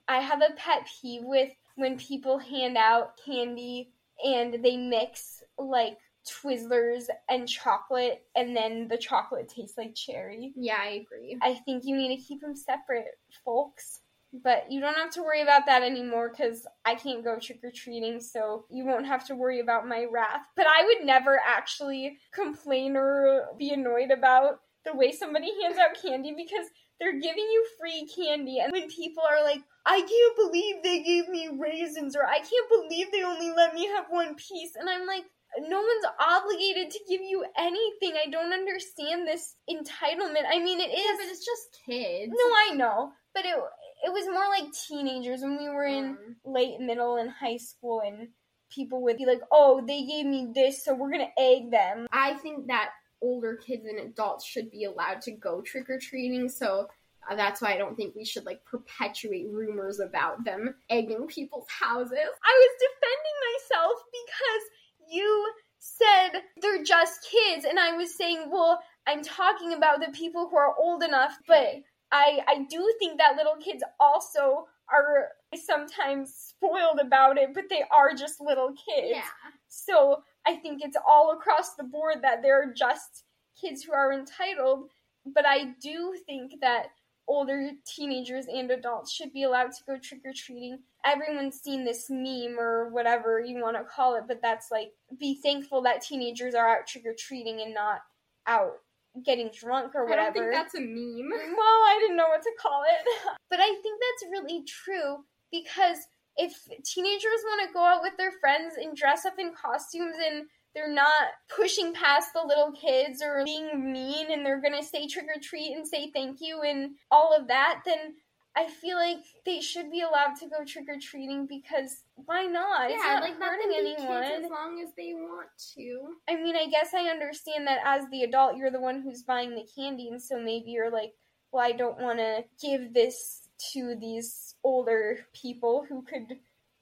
I 0.07 0.21
have 0.21 0.41
a 0.41 0.53
pet 0.55 0.87
peeve 1.01 1.21
with 1.23 1.51
when 1.75 1.97
people 1.97 2.37
hand 2.37 2.77
out 2.77 3.19
candy 3.25 3.91
and 4.23 4.63
they 4.63 4.77
mix 4.77 5.43
like 5.57 5.97
Twizzlers 6.27 7.05
and 7.29 7.47
chocolate, 7.47 8.23
and 8.35 8.55
then 8.55 8.87
the 8.87 8.97
chocolate 8.97 9.49
tastes 9.49 9.77
like 9.77 9.95
cherry. 9.95 10.53
Yeah, 10.55 10.77
I 10.79 11.01
agree. 11.01 11.37
I 11.41 11.55
think 11.65 11.83
you 11.85 11.95
need 11.95 12.15
to 12.15 12.21
keep 12.21 12.41
them 12.41 12.55
separate, 12.55 13.05
folks. 13.45 14.01
But 14.31 14.71
you 14.71 14.79
don't 14.79 14.95
have 14.95 15.11
to 15.13 15.23
worry 15.23 15.41
about 15.41 15.65
that 15.65 15.81
anymore 15.81 16.29
because 16.29 16.67
I 16.85 16.95
can't 16.95 17.23
go 17.23 17.39
trick 17.39 17.61
or 17.63 17.71
treating, 17.71 18.19
so 18.21 18.65
you 18.69 18.85
won't 18.85 19.07
have 19.07 19.25
to 19.27 19.35
worry 19.35 19.59
about 19.59 19.87
my 19.87 20.05
wrath. 20.11 20.41
But 20.55 20.67
I 20.67 20.85
would 20.85 21.05
never 21.05 21.39
actually 21.45 22.19
complain 22.33 22.95
or 22.95 23.47
be 23.57 23.71
annoyed 23.71 24.11
about 24.11 24.59
the 24.85 24.95
way 24.95 25.11
somebody 25.11 25.51
hands 25.61 25.77
out 25.77 25.97
candy 26.01 26.33
because 26.37 26.67
they're 26.99 27.19
giving 27.19 27.43
you 27.43 27.65
free 27.79 28.07
candy. 28.15 28.59
And 28.59 28.71
when 28.71 28.87
people 28.89 29.23
are 29.29 29.43
like, 29.43 29.61
I 29.85 29.99
can't 29.99 30.35
believe 30.35 30.83
they 30.83 31.01
gave 31.01 31.27
me 31.27 31.49
raisins, 31.57 32.15
or 32.15 32.25
I 32.25 32.37
can't 32.37 32.69
believe 32.69 33.11
they 33.11 33.23
only 33.23 33.51
let 33.51 33.73
me 33.73 33.87
have 33.87 34.05
one 34.09 34.35
piece, 34.35 34.75
and 34.75 34.87
I'm 34.87 35.07
like, 35.07 35.23
no 35.57 35.77
one's 35.77 36.05
obligated 36.19 36.91
to 36.91 36.99
give 37.09 37.21
you 37.21 37.43
anything. 37.57 38.13
I 38.13 38.29
don't 38.29 38.53
understand 38.53 39.27
this 39.27 39.55
entitlement. 39.67 40.45
I 40.47 40.59
mean, 40.59 40.79
it 40.79 40.91
is. 40.91 40.99
Yeah, 41.03 41.15
but 41.17 41.25
it's 41.25 41.43
just 41.43 41.79
kids. 41.87 42.31
No, 42.31 42.53
I 42.69 42.75
know, 42.75 43.11
but 43.33 43.45
it 43.45 43.55
it 44.03 44.13
was 44.13 44.25
more 44.27 44.47
like 44.47 44.71
teenagers 44.71 45.41
when 45.41 45.57
we 45.57 45.69
were 45.69 45.85
in 45.85 46.05
Um, 46.11 46.35
late 46.45 46.79
middle 46.79 47.17
and 47.17 47.29
high 47.29 47.57
school, 47.57 48.01
and 48.01 48.29
people 48.69 49.01
would 49.01 49.17
be 49.17 49.25
like, 49.25 49.41
"Oh, 49.51 49.81
they 49.85 50.03
gave 50.03 50.25
me 50.25 50.51
this, 50.53 50.83
so 50.83 50.93
we're 50.93 51.11
gonna 51.11 51.33
egg 51.37 51.71
them." 51.71 52.07
I 52.11 52.35
think 52.35 52.67
that 52.67 52.91
older 53.21 53.57
kids 53.57 53.85
and 53.85 53.99
adults 53.99 54.45
should 54.45 54.71
be 54.71 54.85
allowed 54.85 55.21
to 55.23 55.31
go 55.31 55.61
trick 55.61 55.89
or 55.89 55.99
treating. 55.99 56.47
So 56.47 56.87
that's 57.35 57.61
why 57.61 57.73
I 57.73 57.77
don't 57.77 57.95
think 57.95 58.15
we 58.15 58.23
should 58.25 58.45
like 58.45 58.63
perpetuate 58.63 59.47
rumors 59.49 59.99
about 59.99 60.43
them 60.45 60.75
egging 60.89 61.27
people's 61.27 61.67
houses. 61.69 62.17
I 62.17 62.69
was 62.69 62.87
defending 62.87 63.37
myself 63.51 64.03
because 64.11 64.63
you 65.11 65.53
said 65.79 66.43
they're 66.61 66.83
just 66.83 67.27
kids, 67.29 67.65
and 67.65 67.77
I 67.77 67.97
was 67.97 68.15
saying, 68.15 68.49
"Well, 68.49 68.81
I'm 69.05 69.21
talking 69.23 69.73
about 69.73 69.99
the 69.99 70.11
people 70.11 70.47
who 70.47 70.57
are 70.57 70.75
old 70.77 71.03
enough," 71.03 71.37
but 71.47 71.83
I 72.11 72.39
I 72.47 72.65
do 72.69 72.93
think 72.99 73.17
that 73.17 73.35
little 73.35 73.55
kids 73.55 73.83
also 73.99 74.67
are 74.91 75.29
sometimes 75.55 76.33
spoiled 76.33 76.99
about 76.99 77.37
it, 77.37 77.53
but 77.53 77.65
they 77.69 77.83
are 77.91 78.13
just 78.13 78.41
little 78.41 78.69
kids. 78.69 79.11
Yeah. 79.11 79.21
So 79.67 80.23
I 80.47 80.55
think 80.55 80.81
it's 80.83 80.97
all 81.07 81.31
across 81.31 81.75
the 81.75 81.83
board 81.83 82.17
that 82.23 82.41
there 82.41 82.61
are 82.61 82.73
just 82.73 83.23
kids 83.59 83.83
who 83.83 83.93
are 83.93 84.11
entitled. 84.11 84.89
But 85.25 85.45
I 85.45 85.75
do 85.81 86.15
think 86.25 86.53
that 86.61 86.87
older 87.27 87.69
teenagers 87.85 88.47
and 88.47 88.71
adults 88.71 89.11
should 89.11 89.31
be 89.31 89.43
allowed 89.43 89.71
to 89.71 89.83
go 89.85 89.97
trick 89.99 90.21
or 90.25 90.33
treating. 90.33 90.79
Everyone's 91.05 91.61
seen 91.61 91.85
this 91.85 92.07
meme 92.09 92.59
or 92.59 92.89
whatever 92.89 93.39
you 93.39 93.61
want 93.61 93.77
to 93.77 93.83
call 93.83 94.15
it, 94.15 94.23
but 94.27 94.41
that's 94.41 94.71
like 94.71 94.91
be 95.19 95.39
thankful 95.41 95.83
that 95.83 96.01
teenagers 96.01 96.55
are 96.55 96.67
out 96.67 96.87
trick 96.87 97.05
or 97.05 97.13
treating 97.13 97.61
and 97.61 97.73
not 97.73 98.01
out 98.47 98.79
getting 99.25 99.49
drunk 99.57 99.93
or 99.95 100.05
whatever. 100.05 100.21
I 100.21 100.31
don't 100.31 100.33
think 100.33 100.53
that's 100.53 100.75
a 100.75 100.81
meme. 100.81 101.31
Well, 101.57 101.79
I 101.87 101.97
didn't 102.01 102.17
know 102.17 102.27
what 102.27 102.41
to 102.43 102.51
call 102.59 102.83
it. 102.83 103.37
but 103.49 103.59
I 103.59 103.67
think 103.67 103.99
that's 103.99 104.31
really 104.31 104.63
true 104.63 105.23
because 105.51 105.97
if 106.37 106.53
teenagers 106.83 107.43
want 107.45 107.67
to 107.67 107.73
go 107.73 107.83
out 107.83 108.01
with 108.01 108.15
their 108.17 108.31
friends 108.39 108.75
and 108.77 108.95
dress 108.95 109.25
up 109.25 109.39
in 109.39 109.51
costumes 109.53 110.15
and 110.25 110.45
they're 110.73 110.93
not 110.93 111.33
pushing 111.53 111.93
past 111.93 112.29
the 112.33 112.41
little 112.41 112.71
kids 112.71 113.21
or 113.21 113.43
being 113.43 113.91
mean 113.91 114.31
and 114.31 114.45
they're 114.45 114.61
going 114.61 114.79
to 114.79 114.85
say 114.85 115.07
trick 115.07 115.25
or 115.25 115.41
treat 115.41 115.75
and 115.75 115.87
say 115.87 116.11
thank 116.11 116.37
you 116.39 116.61
and 116.61 116.91
all 117.11 117.35
of 117.35 117.47
that, 117.47 117.81
then 117.85 118.13
I 118.55 118.67
feel 118.67 118.97
like 118.97 119.23
they 119.45 119.61
should 119.61 119.91
be 119.91 120.01
allowed 120.01 120.35
to 120.39 120.47
go 120.47 120.65
trick 120.65 120.85
or 120.89 120.99
treating 120.99 121.45
because 121.45 122.03
why 122.15 122.43
not? 122.43 122.89
Yeah, 122.89 122.95
it's 122.95 123.03
not 123.03 123.23
like 123.23 123.39
hurting 123.39 123.69
let 123.69 123.77
them 123.77 123.85
be 123.85 123.95
anyone. 123.95 124.23
kids 124.23 124.45
as 124.45 124.51
long 124.51 124.81
as 124.81 124.89
they 124.97 125.13
want 125.13 125.49
to. 125.75 126.15
I 126.27 126.35
mean, 126.35 126.55
I 126.55 126.67
guess 126.67 126.93
I 126.93 127.09
understand 127.09 127.67
that 127.67 127.79
as 127.85 128.03
the 128.11 128.23
adult, 128.23 128.57
you're 128.57 128.71
the 128.71 128.79
one 128.79 129.01
who's 129.01 129.23
buying 129.23 129.51
the 129.51 129.67
candy, 129.75 130.09
and 130.09 130.21
so 130.21 130.37
maybe 130.37 130.71
you're 130.71 130.91
like, 130.91 131.13
well, 131.51 131.65
I 131.65 131.71
don't 131.71 131.99
want 131.99 132.19
to 132.19 132.43
give 132.61 132.93
this 132.93 133.41
to 133.73 133.95
these 133.99 134.55
older 134.63 135.19
people 135.33 135.85
who 135.87 136.01
could 136.01 136.37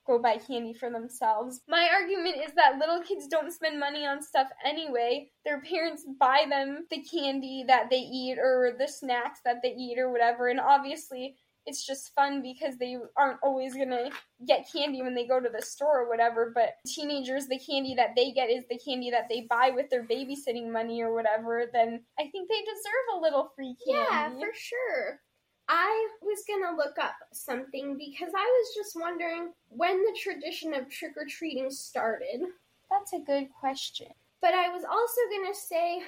go 0.05 0.17
buy 0.17 0.38
candy 0.38 0.74
for 0.74 0.89
themselves. 0.89 1.62
My 1.67 1.89
argument 1.93 2.38
is 2.38 2.53
that 2.55 2.79
little 2.79 3.01
kids 3.01 3.27
don't 3.27 3.51
spend 3.51 3.79
money 3.79 4.05
on 4.05 4.21
stuff 4.24 4.47
anyway. 4.65 5.29
Their 5.43 5.62
parents 5.62 6.05
buy 6.17 6.45
them 6.50 6.86
the 6.89 7.03
candy 7.03 7.65
that 7.67 7.89
they 7.89 8.00
eat 8.00 8.38
or 8.39 8.74
the 8.79 8.88
snacks 8.88 9.41
that 9.43 9.57
they 9.62 9.74
eat 9.74 10.00
or 10.00 10.09
whatever, 10.09 10.47
and 10.47 10.59
obviously 10.59 11.36
it's 11.67 11.86
just 11.86 12.15
fun 12.15 12.41
because 12.41 12.77
they 12.77 12.97
aren't 13.17 13.39
always 13.43 13.75
gonna 13.75 14.09
get 14.47 14.67
candy 14.71 15.01
when 15.03 15.13
they 15.13 15.27
go 15.27 15.39
to 15.39 15.50
the 15.50 15.62
store 15.62 16.01
or 16.01 16.09
whatever. 16.09 16.51
But 16.55 16.75
teenagers, 16.88 17.47
the 17.47 17.59
candy 17.59 17.93
that 17.95 18.15
they 18.15 18.31
get 18.31 18.50
is 18.50 18.63
the 18.69 18.79
candy 18.79 19.12
that 19.12 19.27
they 19.29 19.41
buy 19.50 19.71
with 19.75 19.89
their 19.89 20.03
babysitting 20.03 20.71
money 20.71 21.01
or 21.03 21.13
whatever. 21.13 21.65
Then 21.71 22.01
I 22.17 22.24
think 22.29 22.50
they 22.50 22.62
deserve 22.62 23.17
a 23.17 23.19
little 23.19 23.51
free 23.55 23.75
candy. 23.86 24.00
Yeah, 24.01 24.29
for 24.29 24.53
sure. 24.55 25.19
I 25.67 26.07
was 26.21 26.43
gonna 26.47 26.77
look 26.77 26.97
up 26.97 27.15
something 27.33 27.97
because 27.97 28.33
I 28.33 28.45
was 28.45 28.75
just 28.75 28.95
wondering 28.95 29.51
when 29.67 30.01
the 30.01 30.17
tradition 30.17 30.74
of 30.74 30.89
trick 30.89 31.12
or 31.17 31.25
treating 31.25 31.69
started. 31.69 32.41
That's 32.89 33.12
a 33.12 33.19
good 33.19 33.50
question. 33.59 34.07
But 34.41 34.53
I 34.53 34.69
was 34.69 34.86
also 34.86 35.21
gonna 35.36 35.53
say 35.53 36.03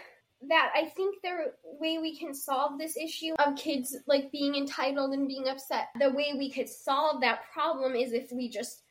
that 0.48 0.72
I 0.74 0.86
think 0.86 1.18
the 1.22 1.54
way 1.64 1.98
we 1.98 2.18
can 2.18 2.34
solve 2.34 2.78
this 2.78 2.96
issue 2.96 3.34
of 3.40 3.58
kids 3.58 3.96
like 4.08 4.32
being 4.32 4.56
entitled 4.56 5.14
and 5.14 5.28
being 5.28 5.50
upset, 5.50 5.90
the 6.00 6.12
way 6.12 6.34
we 6.38 6.50
could 6.50 6.70
solve 6.70 7.22
that 7.22 7.42
problem 7.54 7.96
is 7.96 8.14
if 8.14 8.32
we 8.32 8.50
just 8.50 8.82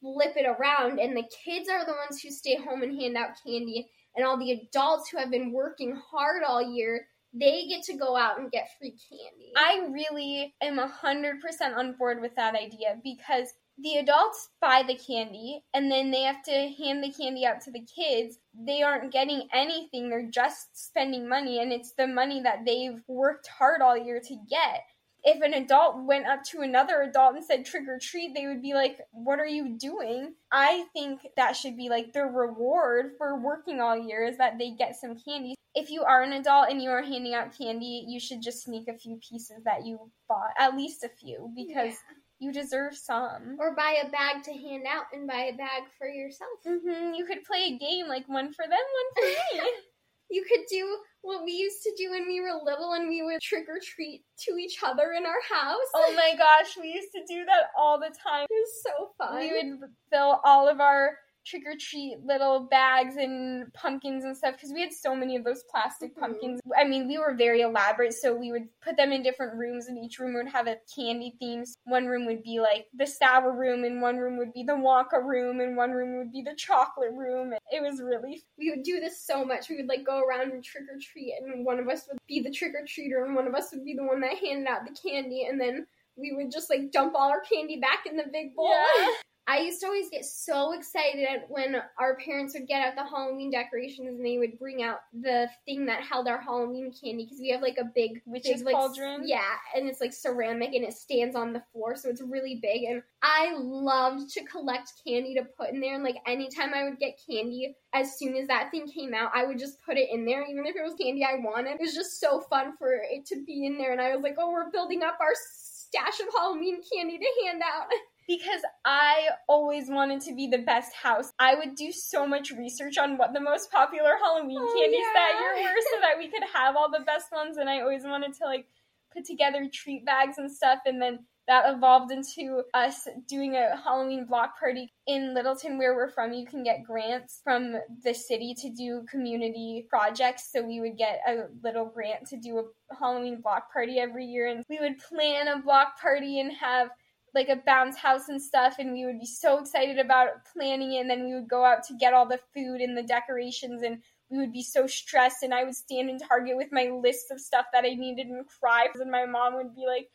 flip 0.00 0.34
it 0.36 0.46
around 0.46 1.00
and 1.00 1.16
the 1.16 1.28
kids 1.44 1.68
are 1.68 1.84
the 1.84 1.92
ones 1.92 2.20
who 2.20 2.30
stay 2.30 2.56
home 2.56 2.82
and 2.82 3.00
hand 3.00 3.16
out 3.16 3.30
candy 3.44 3.88
and 4.14 4.24
all 4.24 4.38
the 4.38 4.52
adults 4.52 5.10
who 5.10 5.18
have 5.18 5.30
been 5.30 5.52
working 5.52 5.98
hard 6.10 6.42
all 6.46 6.62
year 6.62 7.06
they 7.38 7.66
get 7.68 7.82
to 7.82 7.96
go 7.96 8.16
out 8.16 8.38
and 8.38 8.50
get 8.50 8.70
free 8.78 8.96
candy. 9.10 9.52
I 9.56 9.88
really 9.90 10.54
am 10.62 10.78
100% 10.78 11.76
on 11.76 11.92
board 11.98 12.20
with 12.20 12.34
that 12.36 12.54
idea 12.54 12.98
because 13.04 13.52
the 13.78 13.96
adults 13.96 14.48
buy 14.60 14.82
the 14.86 14.96
candy 14.96 15.62
and 15.74 15.90
then 15.90 16.10
they 16.10 16.22
have 16.22 16.42
to 16.44 16.74
hand 16.78 17.02
the 17.04 17.12
candy 17.12 17.44
out 17.44 17.60
to 17.62 17.70
the 17.70 17.84
kids. 17.84 18.38
They 18.54 18.82
aren't 18.82 19.12
getting 19.12 19.48
anything, 19.52 20.08
they're 20.08 20.30
just 20.30 20.86
spending 20.86 21.28
money, 21.28 21.60
and 21.60 21.72
it's 21.72 21.92
the 21.92 22.06
money 22.06 22.40
that 22.42 22.64
they've 22.64 23.02
worked 23.06 23.48
hard 23.48 23.82
all 23.82 23.96
year 23.96 24.20
to 24.20 24.36
get. 24.48 24.84
If 25.24 25.42
an 25.42 25.54
adult 25.54 26.04
went 26.04 26.26
up 26.26 26.44
to 26.50 26.60
another 26.60 27.02
adult 27.02 27.34
and 27.34 27.44
said 27.44 27.66
trick 27.66 27.82
or 27.88 27.98
treat, 27.98 28.34
they 28.34 28.46
would 28.46 28.62
be 28.62 28.74
like, 28.74 29.00
What 29.10 29.40
are 29.40 29.46
you 29.46 29.76
doing? 29.76 30.34
I 30.52 30.84
think 30.92 31.26
that 31.36 31.56
should 31.56 31.76
be 31.76 31.88
like 31.88 32.12
the 32.12 32.22
reward 32.22 33.12
for 33.18 33.38
working 33.38 33.80
all 33.80 33.98
year 33.98 34.24
is 34.24 34.38
that 34.38 34.56
they 34.58 34.70
get 34.70 34.96
some 34.96 35.18
candy. 35.18 35.54
If 35.74 35.90
you 35.90 36.04
are 36.04 36.22
an 36.22 36.32
adult 36.32 36.70
and 36.70 36.80
you 36.80 36.90
are 36.90 37.02
handing 37.02 37.34
out 37.34 37.58
candy, 37.58 38.06
you 38.08 38.20
should 38.20 38.40
just 38.40 38.64
sneak 38.64 38.88
a 38.88 38.96
few 38.96 39.16
pieces 39.16 39.64
that 39.64 39.84
you 39.84 40.10
bought, 40.28 40.52
at 40.58 40.76
least 40.76 41.04
a 41.04 41.08
few, 41.08 41.52
because 41.54 41.94
Yeah. 41.94 42.14
You 42.38 42.52
deserve 42.52 42.96
some. 42.96 43.56
Or 43.58 43.74
buy 43.74 44.02
a 44.04 44.10
bag 44.10 44.42
to 44.44 44.52
hand 44.52 44.84
out 44.88 45.04
and 45.12 45.26
buy 45.26 45.50
a 45.52 45.56
bag 45.56 45.84
for 45.98 46.08
yourself. 46.08 46.50
hmm 46.66 47.14
You 47.14 47.24
could 47.24 47.44
play 47.44 47.64
a 47.74 47.78
game 47.78 48.08
like 48.08 48.28
one 48.28 48.52
for 48.52 48.64
them, 48.64 48.72
one 48.72 49.08
for 49.16 49.56
me. 49.64 49.70
You 50.28 50.42
could 50.42 50.64
do 50.68 50.98
what 51.22 51.44
we 51.44 51.52
used 51.52 51.84
to 51.84 51.92
do 51.96 52.10
when 52.10 52.26
we 52.26 52.40
were 52.40 52.50
little 52.64 52.94
and 52.94 53.08
we 53.08 53.22
would 53.22 53.40
trick 53.40 53.66
or 53.68 53.78
treat 53.80 54.24
to 54.40 54.56
each 54.56 54.78
other 54.84 55.12
in 55.16 55.24
our 55.24 55.40
house. 55.48 55.86
oh 55.94 56.12
my 56.16 56.34
gosh, 56.36 56.76
we 56.82 56.88
used 56.92 57.12
to 57.14 57.22
do 57.32 57.44
that 57.44 57.70
all 57.78 57.96
the 58.00 58.12
time. 58.28 58.46
It 58.50 58.52
was 58.52 58.82
so 58.82 59.10
fun. 59.16 59.38
We 59.38 59.52
would 59.52 59.88
fill 60.10 60.40
all 60.44 60.68
of 60.68 60.80
our 60.80 61.16
trick 61.46 61.62
or 61.64 61.76
treat 61.78 62.18
little 62.24 62.60
bags 62.70 63.16
and 63.16 63.72
pumpkins 63.72 64.24
and 64.24 64.36
stuff 64.36 64.54
because 64.54 64.72
we 64.72 64.80
had 64.80 64.92
so 64.92 65.14
many 65.14 65.36
of 65.36 65.44
those 65.44 65.62
plastic 65.70 66.14
Mhm. 66.14 66.20
pumpkins. 66.20 66.60
I 66.76 66.84
mean, 66.84 67.06
we 67.06 67.18
were 67.18 67.34
very 67.34 67.60
elaborate, 67.60 68.14
so 68.14 68.34
we 68.34 68.50
would 68.50 68.68
put 68.80 68.96
them 68.96 69.12
in 69.12 69.22
different 69.22 69.54
rooms, 69.54 69.86
and 69.86 69.96
each 69.96 70.18
room 70.18 70.34
would 70.34 70.48
have 70.48 70.66
a 70.66 70.78
candy 70.94 71.36
theme. 71.38 71.64
One 71.84 72.06
room 72.06 72.26
would 72.26 72.42
be 72.42 72.58
like 72.60 72.88
the 72.94 73.06
sour 73.06 73.52
room, 73.52 73.84
and 73.84 74.02
one 74.02 74.16
room 74.16 74.36
would 74.38 74.52
be 74.52 74.64
the 74.64 74.72
Wonka 74.72 75.22
room, 75.22 75.60
and 75.60 75.76
one 75.76 75.92
room 75.92 76.18
would 76.18 76.32
be 76.32 76.42
the 76.42 76.54
chocolate 76.54 77.12
room. 77.12 77.54
It 77.70 77.80
was 77.82 78.02
really 78.02 78.42
we 78.58 78.70
would 78.70 78.82
do 78.82 78.98
this 79.00 79.20
so 79.20 79.44
much. 79.44 79.68
We 79.68 79.76
would 79.76 79.88
like 79.88 80.04
go 80.04 80.20
around 80.20 80.52
and 80.52 80.64
trick 80.64 80.84
or 80.90 80.98
treat, 81.00 81.34
and 81.40 81.64
one 81.64 81.78
of 81.78 81.88
us 81.88 82.08
would 82.08 82.18
be 82.26 82.40
the 82.40 82.50
trick 82.50 82.74
or 82.74 82.84
treater, 82.84 83.24
and 83.24 83.34
one 83.36 83.46
of 83.46 83.54
us 83.54 83.72
would 83.72 83.84
be 83.84 83.94
the 83.94 84.04
one 84.04 84.20
that 84.20 84.36
handed 84.38 84.66
out 84.66 84.84
the 84.84 84.94
candy, 84.94 85.44
and 85.44 85.60
then 85.60 85.86
we 86.16 86.32
would 86.32 86.50
just 86.50 86.70
like 86.70 86.90
dump 86.90 87.14
all 87.14 87.30
our 87.30 87.42
candy 87.42 87.78
back 87.78 88.06
in 88.06 88.16
the 88.16 88.24
big 88.32 88.54
bowl. 88.54 88.70
Yeah. 88.70 89.06
I 89.48 89.60
used 89.60 89.80
to 89.80 89.86
always 89.86 90.10
get 90.10 90.24
so 90.24 90.72
excited 90.72 91.42
when 91.48 91.76
our 92.00 92.16
parents 92.16 92.54
would 92.54 92.66
get 92.66 92.82
out 92.82 92.96
the 92.96 93.08
Halloween 93.08 93.50
decorations 93.50 94.16
and 94.16 94.26
they 94.26 94.38
would 94.38 94.58
bring 94.58 94.82
out 94.82 94.98
the 95.12 95.48
thing 95.64 95.86
that 95.86 96.02
held 96.02 96.26
our 96.26 96.40
Halloween 96.40 96.92
candy 96.92 97.24
because 97.24 97.38
we 97.38 97.50
have 97.50 97.62
like 97.62 97.78
a 97.78 97.84
big 97.94 98.22
Witch's 98.26 98.62
big, 98.62 98.64
like, 98.64 98.74
cauldron? 98.74 99.22
Yeah, 99.24 99.52
and 99.76 99.88
it's 99.88 100.00
like 100.00 100.12
ceramic 100.12 100.74
and 100.74 100.84
it 100.84 100.94
stands 100.94 101.36
on 101.36 101.52
the 101.52 101.62
floor, 101.72 101.94
so 101.94 102.08
it's 102.08 102.20
really 102.20 102.58
big. 102.60 102.84
And 102.84 103.02
I 103.22 103.54
loved 103.56 104.30
to 104.30 104.44
collect 104.44 104.92
candy 105.06 105.34
to 105.34 105.44
put 105.56 105.70
in 105.70 105.80
there. 105.80 105.94
And 105.94 106.02
like 106.02 106.16
anytime 106.26 106.74
I 106.74 106.82
would 106.82 106.98
get 106.98 107.20
candy, 107.30 107.76
as 107.94 108.18
soon 108.18 108.36
as 108.36 108.48
that 108.48 108.72
thing 108.72 108.88
came 108.88 109.14
out, 109.14 109.30
I 109.32 109.46
would 109.46 109.60
just 109.60 109.80
put 109.82 109.96
it 109.96 110.08
in 110.10 110.24
there, 110.24 110.44
even 110.44 110.66
if 110.66 110.74
it 110.74 110.82
was 110.82 110.94
candy 111.00 111.24
I 111.24 111.36
wanted. 111.36 111.74
It 111.74 111.80
was 111.80 111.94
just 111.94 112.20
so 112.20 112.40
fun 112.40 112.76
for 112.76 112.94
it 112.94 113.24
to 113.26 113.44
be 113.46 113.64
in 113.66 113.78
there. 113.78 113.92
And 113.92 114.00
I 114.00 114.12
was 114.12 114.24
like, 114.24 114.34
oh, 114.38 114.50
we're 114.50 114.72
building 114.72 115.04
up 115.04 115.18
our 115.20 115.34
stash 115.34 116.18
of 116.18 116.34
Halloween 116.36 116.80
candy 116.92 117.18
to 117.18 117.46
hand 117.46 117.62
out. 117.62 117.86
Because 118.26 118.60
I 118.84 119.28
always 119.48 119.88
wanted 119.88 120.20
to 120.22 120.34
be 120.34 120.48
the 120.48 120.58
best 120.58 120.92
house. 120.94 121.32
I 121.38 121.54
would 121.54 121.76
do 121.76 121.92
so 121.92 122.26
much 122.26 122.50
research 122.50 122.98
on 122.98 123.18
what 123.18 123.32
the 123.32 123.40
most 123.40 123.70
popular 123.70 124.16
Halloween 124.20 124.58
Oh, 124.60 124.74
candies 124.76 125.06
that 125.14 125.38
year 125.40 125.62
were 125.62 125.80
so 125.92 126.00
that 126.00 126.18
we 126.18 126.28
could 126.28 126.42
have 126.52 126.76
all 126.76 126.90
the 126.90 127.04
best 127.04 127.30
ones 127.32 127.56
and 127.56 127.68
I 127.70 127.80
always 127.80 128.04
wanted 128.04 128.32
to 128.34 128.44
like 128.44 128.66
put 129.12 129.24
together 129.24 129.68
treat 129.72 130.04
bags 130.04 130.38
and 130.38 130.50
stuff 130.50 130.80
and 130.86 131.00
then 131.00 131.20
that 131.48 131.72
evolved 131.72 132.10
into 132.10 132.62
us 132.74 133.06
doing 133.28 133.54
a 133.54 133.76
Halloween 133.76 134.26
block 134.26 134.58
party 134.58 134.92
in 135.06 135.32
Littleton 135.32 135.78
where 135.78 135.94
we're 135.94 136.10
from. 136.10 136.32
You 136.32 136.44
can 136.44 136.64
get 136.64 136.82
grants 136.82 137.40
from 137.44 137.76
the 138.02 138.12
city 138.12 138.52
to 138.62 138.70
do 138.70 139.04
community 139.08 139.86
projects. 139.88 140.50
So 140.52 140.62
we 140.62 140.80
would 140.80 140.98
get 140.98 141.20
a 141.26 141.44
little 141.62 141.86
grant 141.86 142.26
to 142.30 142.36
do 142.36 142.58
a 142.58 142.94
Halloween 142.96 143.40
block 143.40 143.72
party 143.72 144.00
every 144.00 144.26
year 144.26 144.48
and 144.48 144.64
we 144.68 144.80
would 144.80 144.98
plan 144.98 145.46
a 145.46 145.60
block 145.60 146.00
party 146.00 146.40
and 146.40 146.50
have 146.52 146.90
like 147.36 147.48
a 147.50 147.62
bounce 147.66 147.96
house 147.96 148.28
and 148.28 148.42
stuff 148.42 148.76
and 148.78 148.92
we 148.92 149.04
would 149.04 149.20
be 149.20 149.26
so 149.26 149.60
excited 149.60 149.98
about 149.98 150.28
planning 150.52 150.94
it 150.94 151.00
and 151.00 151.10
then 151.10 151.24
we 151.26 151.34
would 151.34 151.48
go 151.48 151.64
out 151.64 151.84
to 151.84 151.94
get 151.94 152.14
all 152.14 152.26
the 152.26 152.40
food 152.54 152.80
and 152.80 152.96
the 152.96 153.02
decorations 153.02 153.82
and 153.82 154.02
we 154.30 154.38
would 154.38 154.52
be 154.52 154.62
so 154.62 154.86
stressed 154.86 155.42
and 155.42 155.54
I 155.54 155.62
would 155.62 155.74
stand 155.74 156.08
in 156.10 156.18
Target 156.18 156.56
with 156.56 156.72
my 156.72 156.90
list 156.90 157.30
of 157.30 157.38
stuff 157.38 157.66
that 157.72 157.84
I 157.84 157.94
needed 157.94 158.26
and 158.26 158.46
cry 158.58 158.88
and 158.94 159.10
my 159.10 159.26
mom 159.26 159.54
would 159.54 159.74
be 159.74 159.84
like 159.86 160.08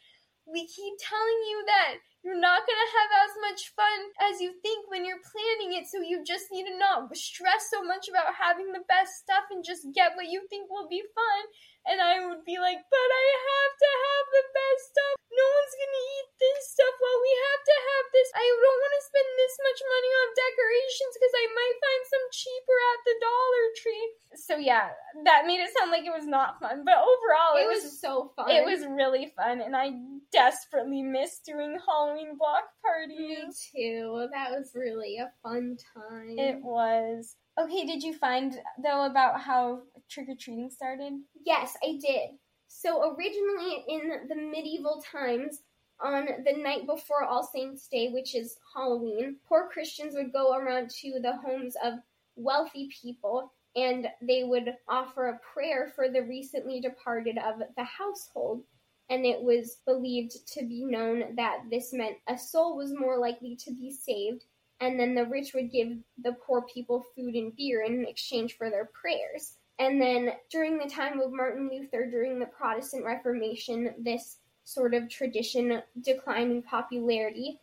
we 0.52 0.66
keep 0.66 0.94
telling 1.00 1.42
you 1.50 1.64
that 1.68 1.94
you're 2.22 2.38
not 2.38 2.64
going 2.70 2.78
to 2.78 2.96
have 3.02 3.12
as 3.26 3.34
much 3.42 3.74
fun 3.74 4.00
as 4.30 4.38
you 4.38 4.54
think 4.62 4.86
when 4.90 5.02
you're 5.02 5.26
planning 5.26 5.74
it 5.74 5.90
so 5.90 5.98
you 6.00 6.22
just 6.22 6.54
need 6.54 6.70
to 6.70 6.78
not 6.78 7.10
stress 7.18 7.70
so 7.74 7.82
much 7.82 8.06
about 8.08 8.38
having 8.38 8.70
the 8.72 8.86
best 8.86 9.26
stuff 9.26 9.50
and 9.50 9.66
just 9.66 9.90
get 9.98 10.14
what 10.14 10.30
you 10.30 10.46
think 10.50 10.70
will 10.70 10.88
be 10.88 11.02
fun 11.14 11.42
and 11.90 11.98
I 11.98 12.22
would 12.22 12.46
be 12.46 12.62
like, 12.62 12.78
but 12.78 13.10
I 13.10 13.26
have 13.42 13.74
to 13.74 13.90
have 13.90 14.26
the 14.30 14.46
best 14.54 14.84
stuff. 14.94 15.16
No 15.34 15.46
one's 15.50 15.78
gonna 15.82 16.04
eat 16.22 16.30
this 16.38 16.62
stuff. 16.78 16.94
Well, 17.02 17.20
we 17.26 17.34
have 17.34 17.64
to 17.66 17.78
have 17.90 18.06
this. 18.14 18.30
I 18.38 18.46
don't 18.46 18.82
want 18.86 18.96
to 19.02 19.08
spend 19.10 19.30
this 19.34 19.56
much 19.66 19.82
money 19.82 20.11
on 20.11 20.11
decorations 20.34 21.14
because 21.16 21.36
I 21.36 21.46
might 21.52 21.78
find 21.82 22.04
some 22.08 22.26
cheaper 22.32 22.78
at 22.92 23.00
the 23.06 23.16
Dollar 23.22 23.66
Tree. 23.78 24.08
So 24.36 24.54
yeah, 24.58 24.90
that 25.26 25.46
made 25.46 25.60
it 25.60 25.70
sound 25.78 25.92
like 25.92 26.06
it 26.06 26.16
was 26.16 26.28
not 26.28 26.60
fun, 26.60 26.84
but 26.86 26.96
overall, 26.96 27.58
it 27.58 27.66
it, 27.66 27.74
was 27.74 27.84
was. 27.84 28.00
so 28.00 28.32
fun. 28.36 28.50
it 28.50 28.66
was 28.66 28.86
really 28.88 29.34
fun, 29.36 29.62
and 29.62 29.76
I 29.76 29.92
desperately 30.32 31.04
miss 31.04 31.40
doing 31.46 31.78
Halloween 31.86 32.38
block 32.38 32.64
parties. 32.82 33.70
Me 33.76 34.00
too. 34.00 34.28
That 34.32 34.52
was 34.52 34.72
really 34.76 35.18
a 35.18 35.32
fun 35.44 35.78
time. 35.94 36.38
It 36.38 36.62
was. 36.64 37.36
Okay, 37.60 37.86
did 37.86 38.02
you 38.02 38.14
find 38.14 38.56
though 38.82 39.06
about 39.06 39.42
how 39.42 39.82
trick 40.10 40.30
or 40.30 40.36
treating 40.40 40.70
started? 40.72 41.14
Yes, 41.46 41.74
I 41.84 42.00
did. 42.02 42.30
So 42.68 43.14
originally 43.14 43.84
in 43.90 44.28
the 44.30 44.36
medieval 44.36 45.04
times, 45.12 45.62
on 46.04 46.28
the 46.46 46.58
night 46.58 46.86
before 46.88 47.24
All 47.24 47.50
Saints' 47.54 47.88
Day, 47.88 48.10
which 48.10 48.36
is 48.36 48.58
Halloween, 48.76 49.38
poor 49.48 49.70
Christians 49.72 50.16
would 50.16 50.34
go 50.34 50.56
around 50.56 50.90
to 51.02 51.20
the 51.22 51.38
homes 51.38 51.76
of 51.84 51.94
wealthy 52.36 52.90
people 53.02 53.52
and 53.76 54.08
they 54.22 54.44
would 54.44 54.74
offer 54.90 55.28
a 55.28 55.40
prayer 55.54 55.92
for 55.96 56.10
the 56.10 56.22
recently 56.22 56.82
departed 56.82 57.38
of 57.38 57.62
the 57.78 57.84
household. 57.84 58.64
And 59.10 59.26
it 59.26 59.42
was 59.42 59.80
believed 59.86 60.48
to 60.54 60.66
be 60.66 60.86
known 60.86 61.36
that 61.36 61.64
this 61.70 61.94
meant 61.94 62.18
a 62.28 62.38
soul 62.38 62.78
was 62.78 62.94
more 62.94 63.18
likely 63.18 63.58
to 63.58 63.72
be 63.72 63.92
saved, 63.92 64.46
and 64.80 65.00
then 65.00 65.16
the 65.16 65.26
rich 65.26 65.54
would 65.54 65.72
give 65.72 65.90
the 66.24 66.36
poor 66.46 66.64
people 66.74 67.04
food 67.16 67.36
and 67.36 67.56
beer 67.56 67.84
in 67.84 68.06
exchange 68.08 68.58
for 68.58 68.70
their 68.70 68.90
prayers. 69.00 69.58
And 69.80 70.02
then 70.02 70.34
during 70.50 70.78
the 70.78 70.90
time 70.90 71.20
of 71.20 71.32
Martin 71.32 71.70
Luther, 71.72 72.10
during 72.10 72.40
the 72.40 72.46
Protestant 72.46 73.04
Reformation, 73.04 73.96
this 74.00 74.38
sort 74.72 74.94
of 74.94 75.10
tradition 75.10 75.82
declined 76.02 76.52
in 76.52 76.62
popularity. 76.62 77.60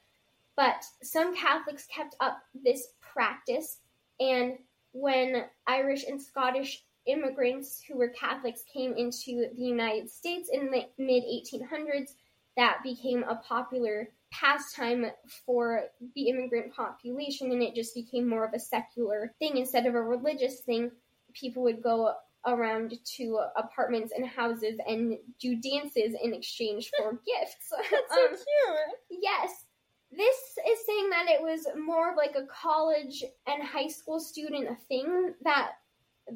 But 0.57 0.85
some 1.03 1.37
Catholics 1.37 1.87
kept 1.87 2.17
up 2.21 2.43
this 2.65 2.89
practice, 3.01 3.79
and 4.21 4.59
when 4.93 5.45
Irish 5.67 6.05
and 6.05 6.21
Scottish 6.21 6.85
immigrants 7.07 7.83
who 7.83 7.97
were 7.97 8.09
Catholics 8.09 8.65
came 8.73 8.95
into 8.95 9.49
the 9.57 9.65
United 9.65 10.11
States 10.11 10.51
in 10.53 10.71
the 10.71 10.87
mid 10.99 11.23
1800s, 11.25 12.15
that 12.57 12.83
became 12.83 13.23
a 13.23 13.37
popular 13.37 14.09
pastime 14.31 15.07
for 15.47 15.85
the 16.15 16.29
immigrant 16.29 16.75
population, 16.75 17.53
and 17.53 17.63
it 17.63 17.75
just 17.75 17.95
became 17.95 18.29
more 18.29 18.45
of 18.45 18.53
a 18.53 18.59
secular 18.59 19.33
thing 19.39 19.57
instead 19.57 19.87
of 19.87 19.95
a 19.95 20.03
religious 20.03 20.61
thing. 20.61 20.91
People 21.35 21.63
would 21.63 21.83
go 21.83 22.15
around 22.47 22.95
to 23.17 23.41
apartments 23.57 24.13
and 24.17 24.27
houses 24.27 24.79
and 24.87 25.19
do 25.41 25.57
dances 25.61 26.15
in 26.23 26.33
exchange 26.35 26.91
for 26.99 27.13
gifts. 27.13 27.71
That's 27.91 28.15
so 28.15 28.25
Um, 28.25 28.29
cute. 28.31 29.21
Yes. 29.23 29.65
This 30.11 30.37
is 30.67 30.87
saying 30.87 31.11
that 31.11 31.27
it 31.29 31.43
was 31.43 31.67
more 31.77 32.11
of 32.11 32.17
like 32.17 32.35
a 32.35 32.47
college 32.47 33.23
and 33.47 33.63
high 33.63 33.89
school 33.89 34.19
student 34.21 34.69
thing 34.89 35.35
that 35.43 35.73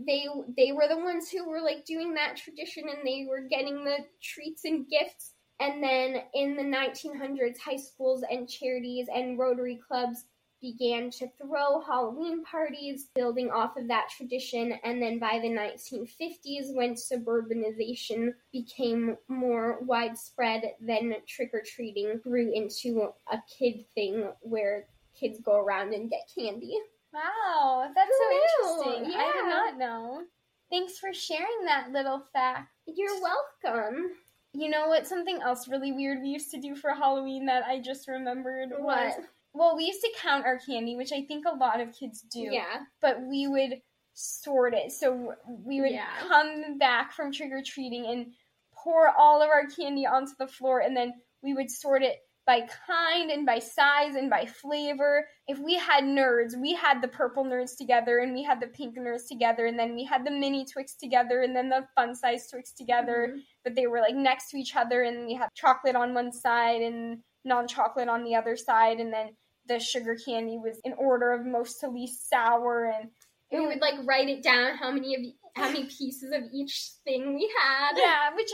they 0.06 0.26
they 0.56 0.72
were 0.72 0.88
the 0.88 0.98
ones 0.98 1.30
who 1.30 1.48
were 1.48 1.60
like 1.60 1.84
doing 1.84 2.14
that 2.14 2.36
tradition 2.36 2.84
and 2.88 3.06
they 3.06 3.26
were 3.28 3.42
getting 3.48 3.84
the 3.84 3.98
treats 4.22 4.64
and 4.64 4.86
gifts 4.88 5.32
and 5.60 5.82
then 5.82 6.22
in 6.34 6.56
the 6.56 6.62
1900s 6.62 7.58
high 7.58 7.76
schools 7.76 8.24
and 8.30 8.48
charities 8.48 9.06
and 9.14 9.38
rotary 9.38 9.78
clubs 9.86 10.24
began 10.62 11.10
to 11.10 11.28
throw 11.36 11.80
Halloween 11.80 12.42
parties, 12.44 13.08
building 13.14 13.50
off 13.50 13.76
of 13.76 13.88
that 13.88 14.08
tradition. 14.16 14.72
And 14.84 15.02
then 15.02 15.18
by 15.18 15.40
the 15.42 15.48
1950s, 15.48 16.74
when 16.74 16.94
suburbanization 16.94 18.32
became 18.52 19.16
more 19.28 19.80
widespread, 19.82 20.62
then 20.80 21.14
trick 21.26 21.50
or 21.52 21.62
treating 21.66 22.20
grew 22.22 22.52
into 22.54 23.10
a 23.30 23.38
kid 23.58 23.84
thing 23.94 24.28
where 24.40 24.86
kids 25.18 25.40
go 25.44 25.56
around 25.56 25.92
and 25.92 26.08
get 26.08 26.30
candy. 26.34 26.78
Wow, 27.12 27.90
that's 27.94 28.08
Who 28.08 28.14
so 28.16 28.28
knew? 28.30 28.94
interesting. 28.94 29.20
I 29.20 29.32
did 29.32 29.48
not 29.48 29.78
know. 29.78 30.22
Thanks 30.70 30.98
for 30.98 31.12
sharing 31.12 31.66
that 31.66 31.90
little 31.92 32.22
fact. 32.32 32.70
You're 32.86 33.20
welcome. 33.20 34.12
You 34.54 34.70
know 34.70 34.88
what? 34.88 35.06
Something 35.06 35.40
else 35.42 35.68
really 35.68 35.92
weird 35.92 36.22
we 36.22 36.28
used 36.28 36.50
to 36.52 36.60
do 36.60 36.74
for 36.74 36.90
Halloween 36.94 37.46
that 37.46 37.64
I 37.64 37.80
just 37.80 38.08
remembered 38.08 38.70
was 38.78 39.14
What? 39.16 39.28
Well, 39.54 39.76
we 39.76 39.84
used 39.84 40.00
to 40.00 40.12
count 40.20 40.44
our 40.46 40.58
candy, 40.58 40.96
which 40.96 41.12
I 41.12 41.22
think 41.22 41.44
a 41.46 41.54
lot 41.54 41.80
of 41.80 41.92
kids 41.92 42.22
do. 42.22 42.40
Yeah. 42.40 42.80
But 43.00 43.22
we 43.22 43.46
would 43.46 43.80
sort 44.14 44.74
it. 44.74 44.92
So 44.92 45.34
we 45.46 45.80
would 45.80 45.90
Yeah. 45.92 46.06
come 46.18 46.78
back 46.78 47.12
from 47.12 47.32
trick 47.32 47.50
or 47.52 47.62
treating 47.62 48.06
and 48.06 48.34
pour 48.74 49.08
all 49.08 49.42
of 49.42 49.48
our 49.50 49.66
candy 49.66 50.06
onto 50.06 50.32
the 50.38 50.46
floor, 50.46 50.80
and 50.80 50.96
then 50.96 51.14
we 51.42 51.54
would 51.54 51.70
sort 51.70 52.02
it 52.02 52.18
by 52.44 52.62
kind 52.86 53.30
and 53.30 53.46
by 53.46 53.60
size 53.60 54.16
and 54.16 54.28
by 54.28 54.44
flavor. 54.44 55.28
If 55.46 55.58
we 55.60 55.74
had 55.76 56.02
nerds, 56.02 56.56
we 56.60 56.74
had 56.74 57.00
the 57.00 57.06
purple 57.06 57.44
nerds 57.44 57.76
together, 57.76 58.18
and 58.18 58.34
we 58.34 58.42
had 58.42 58.58
the 58.60 58.66
pink 58.66 58.96
nerds 58.96 59.28
together, 59.28 59.66
and 59.66 59.78
then 59.78 59.94
we 59.94 60.02
had 60.04 60.24
the 60.24 60.30
mini 60.32 60.64
Twix 60.64 60.96
together, 60.96 61.42
and 61.42 61.54
then 61.54 61.68
the 61.68 61.86
fun 61.94 62.16
size 62.16 62.50
Twix 62.50 62.72
together 62.72 63.28
Mhm. 63.34 63.44
but 63.62 63.74
they 63.76 63.86
were 63.86 64.00
like 64.00 64.16
next 64.16 64.50
to 64.50 64.56
each 64.58 64.74
other 64.74 65.02
and 65.04 65.24
we 65.26 65.34
had 65.34 65.48
chocolate 65.54 65.94
on 65.94 66.14
one 66.14 66.32
side 66.32 66.82
and 66.82 67.22
non-chocolate 67.44 68.08
on 68.08 68.24
the 68.24 68.34
other 68.34 68.56
side 68.56 68.98
and 68.98 69.12
then 69.12 69.36
the 69.72 69.80
sugar 69.80 70.16
candy 70.16 70.58
was 70.58 70.78
in 70.84 70.92
order 70.94 71.32
of 71.32 71.46
most 71.46 71.80
to 71.80 71.88
least 71.88 72.28
sour 72.28 72.86
and 72.86 73.10
We 73.50 73.66
would 73.66 73.80
like 73.80 73.94
write 74.04 74.28
it 74.28 74.42
down 74.42 74.76
how 74.76 74.90
many 74.90 75.14
of 75.14 75.20
how 75.56 75.68
many 75.68 75.84
pieces 75.84 76.32
of 76.32 76.42
each 76.52 76.92
thing 77.04 77.34
we 77.34 77.50
had. 77.60 77.92
yeah 77.96 78.34
which 78.34 78.50